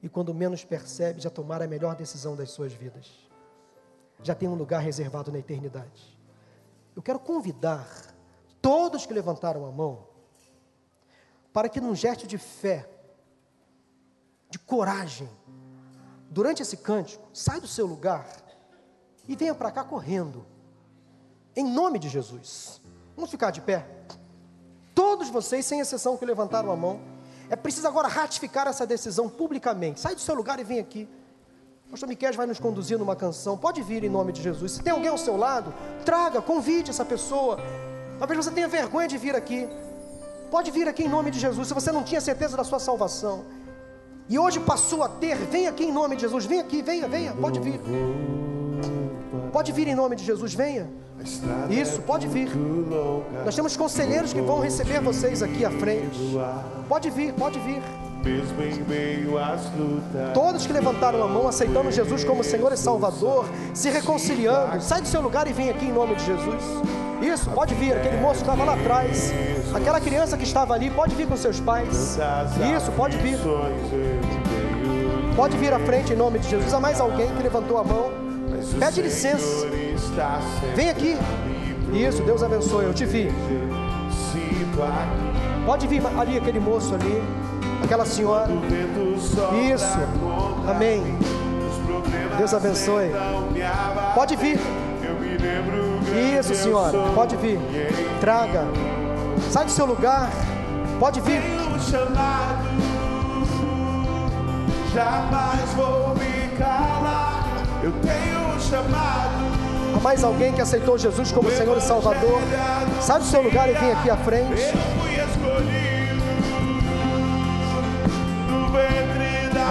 [0.00, 3.10] e quando menos percebe, já tomaram a melhor decisão das suas vidas.
[4.22, 6.16] Já tem um lugar reservado na eternidade.
[6.94, 8.14] Eu quero convidar
[8.62, 10.06] todos que levantaram a mão
[11.52, 12.88] para que num gesto de fé,
[14.48, 15.28] de coragem,
[16.30, 18.45] durante esse cântico, sai do seu lugar
[19.28, 20.44] e venha para cá correndo.
[21.54, 22.80] Em nome de Jesus.
[23.14, 23.86] Vamos ficar de pé.
[24.94, 27.00] Todos vocês, sem exceção, que levantaram a mão,
[27.48, 30.00] é preciso agora ratificar essa decisão publicamente.
[30.00, 31.08] Sai do seu lugar e vem aqui.
[31.86, 33.56] O pastor Miquel vai nos conduzir numa canção.
[33.56, 34.72] Pode vir em nome de Jesus.
[34.72, 35.72] Se tem alguém ao seu lado,
[36.04, 37.58] traga, convide essa pessoa.
[38.18, 39.68] Talvez você tenha vergonha de vir aqui.
[40.50, 41.68] Pode vir aqui em nome de Jesus.
[41.68, 43.44] Se você não tinha certeza da sua salvação
[44.28, 46.44] e hoje passou a ter, vem aqui em nome de Jesus.
[46.44, 47.32] Vem aqui, venha, venha.
[47.32, 47.80] Pode vir.
[49.52, 50.88] Pode vir em nome de Jesus, venha.
[51.70, 52.50] Isso, pode vir.
[53.44, 56.18] Nós temos conselheiros que vão receber vocês aqui à frente.
[56.88, 57.82] Pode vir, pode vir.
[60.34, 65.06] Todos que levantaram a mão, aceitando Jesus como Senhor e Salvador, se reconciliando, sai do
[65.08, 66.62] seu lugar e vem aqui em nome de Jesus.
[67.22, 67.94] Isso, pode vir.
[67.94, 69.32] Aquele moço que estava lá atrás,
[69.74, 72.18] aquela criança que estava ali, pode vir com seus pais.
[72.76, 73.38] Isso, pode vir.
[75.34, 76.74] Pode vir à frente em nome de Jesus.
[76.74, 78.25] Há mais alguém que levantou a mão?
[78.78, 79.66] Pede licença.
[80.74, 81.16] Vem aqui.
[81.92, 82.84] Isso, Deus abençoe.
[82.84, 83.32] Eu te vi.
[85.64, 87.22] Pode vir ali aquele moço ali,
[87.82, 88.48] aquela senhora.
[89.72, 89.98] Isso.
[90.68, 91.02] Amém.
[92.38, 93.10] Deus abençoe.
[94.14, 94.58] Pode vir.
[96.38, 96.98] Isso, senhora.
[97.14, 97.58] Pode vir.
[98.20, 98.64] Traga.
[99.50, 100.30] Sai do seu lugar.
[101.00, 101.42] Pode vir.
[104.94, 107.44] Jamais vou me calar.
[107.82, 108.35] Eu tenho.
[108.74, 112.40] Há mais alguém que aceitou Jesus como Senhor e Salvador?
[113.00, 114.62] Sai do seu lugar e vem aqui à frente.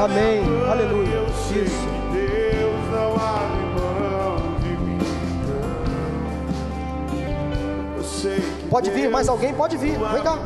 [0.04, 0.44] Amém.
[0.70, 1.26] Aleluia.
[1.56, 1.96] Isso.
[8.70, 9.54] Pode vir, mais alguém?
[9.54, 9.98] Pode vir.
[9.98, 10.38] Vem cá.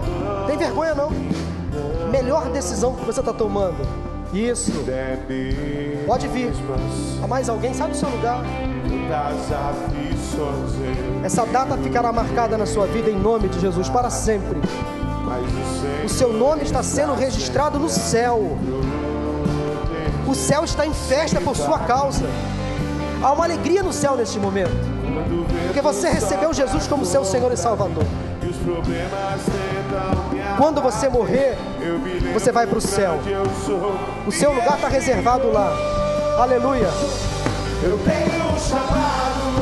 [0.47, 1.10] Tem vergonha não.
[2.12, 4.09] Melhor decisão que você está tomando.
[4.34, 4.71] Isso.
[6.05, 6.51] Pode vir.
[7.23, 7.73] Há mais alguém?
[7.73, 8.43] Sai do seu lugar.
[11.23, 14.59] Essa data ficará marcada na sua vida em nome de Jesus para sempre.
[14.59, 18.57] o O seu nome está sendo registrado no céu.
[20.27, 22.25] O céu está em festa por sua causa.
[23.21, 24.71] Há uma alegria no céu neste momento,
[25.65, 28.05] porque você recebeu Jesus como seu Senhor e Salvador.
[30.57, 31.57] Quando você morrer,
[32.34, 33.20] você vai para o céu.
[34.26, 35.72] O seu lugar está reservado lá.
[36.40, 36.90] Aleluia.
[37.84, 39.60] eu tenho um chamado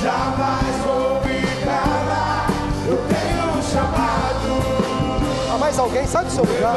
[0.00, 2.46] jamais vou me calar
[2.88, 6.06] eu tenho um chamado Há mais alguém?
[6.06, 6.76] Sai do seu lugar.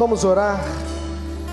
[0.00, 0.58] Vamos orar.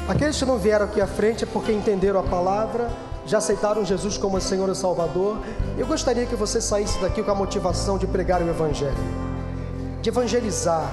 [0.07, 2.89] Aqueles que não vieram aqui à frente é porque entenderam a palavra,
[3.25, 5.39] já aceitaram Jesus como Senhor e Salvador.
[5.77, 8.95] Eu gostaria que você saísse daqui com a motivação de pregar o Evangelho,
[10.01, 10.89] de evangelizar,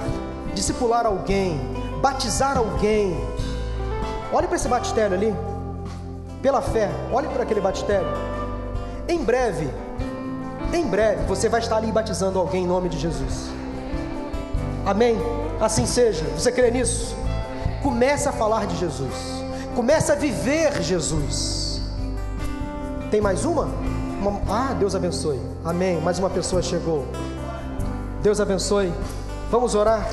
[0.53, 1.57] discipular alguém,
[2.01, 3.17] batizar alguém.
[4.33, 5.33] Olhe para esse batistério ali,
[6.41, 8.09] pela fé, olhe para aquele batistério.
[9.07, 9.69] Em breve,
[10.73, 13.45] em breve, você vai estar ali batizando alguém em nome de Jesus.
[14.85, 15.15] Amém?
[15.61, 16.25] Assim seja.
[16.37, 17.23] Você crê nisso?
[17.85, 19.13] Comece a falar de Jesus.
[19.75, 21.79] Comece a viver Jesus.
[23.11, 23.65] Tem mais uma?
[24.19, 24.41] uma?
[24.49, 25.39] Ah, Deus abençoe.
[25.63, 26.01] Amém.
[26.01, 27.05] Mais uma pessoa chegou.
[28.23, 28.91] Deus abençoe.
[29.51, 30.03] Vamos orar.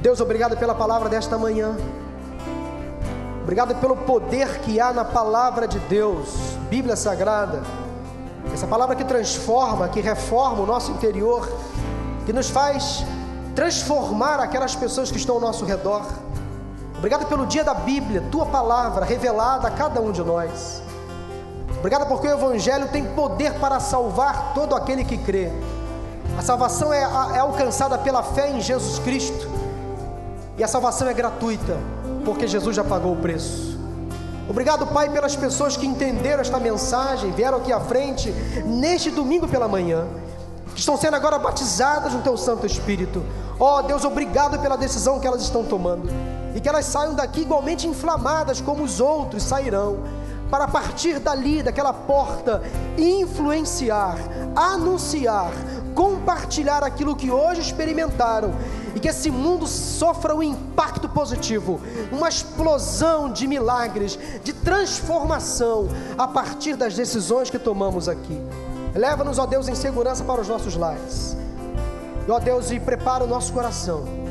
[0.00, 1.76] Deus, obrigado pela palavra desta manhã.
[3.42, 6.30] Obrigado pelo poder que há na palavra de Deus,
[6.70, 7.62] Bíblia Sagrada.
[8.54, 11.46] Essa palavra que transforma, que reforma o nosso interior,
[12.24, 13.04] que nos faz
[13.54, 16.06] transformar aquelas pessoas que estão ao nosso redor.
[16.98, 20.82] Obrigado pelo dia da Bíblia, tua palavra revelada a cada um de nós.
[21.78, 25.52] Obrigado porque o Evangelho tem poder para salvar todo aquele que crê.
[26.36, 27.02] A salvação é,
[27.36, 29.48] é alcançada pela fé em Jesus Cristo.
[30.56, 31.76] E a salvação é gratuita,
[32.24, 33.78] porque Jesus já pagou o preço.
[34.48, 38.32] Obrigado, Pai, pelas pessoas que entenderam esta mensagem, vieram aqui à frente
[38.66, 40.04] neste domingo pela manhã,
[40.74, 43.24] que estão sendo agora batizadas no Teu Santo Espírito.
[43.60, 47.42] Ó oh, Deus, obrigado pela decisão que elas estão tomando e que elas saiam daqui
[47.42, 49.98] igualmente inflamadas como os outros sairão,
[50.50, 52.62] para partir dali, daquela porta,
[52.96, 54.16] influenciar,
[54.56, 55.52] anunciar,
[55.94, 58.54] compartilhar aquilo que hoje experimentaram
[58.94, 61.80] e que esse mundo sofra um impacto positivo,
[62.10, 68.40] uma explosão de milagres, de transformação a partir das decisões que tomamos aqui.
[68.94, 71.36] Leva-nos, ó Deus, em segurança para os nossos lares.
[72.26, 74.27] E, ó Deus, e prepara o nosso coração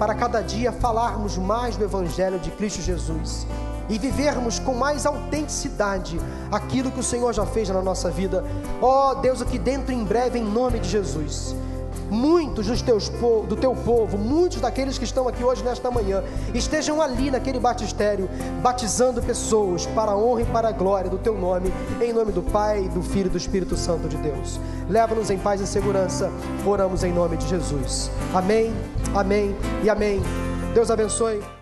[0.00, 3.46] para cada dia falarmos mais do Evangelho de Cristo Jesus
[3.86, 6.18] e vivermos com mais autenticidade
[6.50, 8.42] aquilo que o Senhor já fez na nossa vida.
[8.80, 11.54] Ó Deus, aqui dentro em breve, em nome de Jesus
[12.10, 17.00] muitos dos teus, do teu povo, muitos daqueles que estão aqui hoje nesta manhã, estejam
[17.00, 18.28] ali naquele batistério,
[18.62, 22.42] batizando pessoas para a honra e para a glória do teu nome, em nome do
[22.42, 24.58] Pai, do Filho e do Espírito Santo de Deus.
[24.88, 26.30] Leva-nos em paz e segurança,
[26.66, 28.10] oramos em nome de Jesus.
[28.34, 28.74] Amém,
[29.14, 30.20] amém e amém.
[30.74, 31.59] Deus abençoe.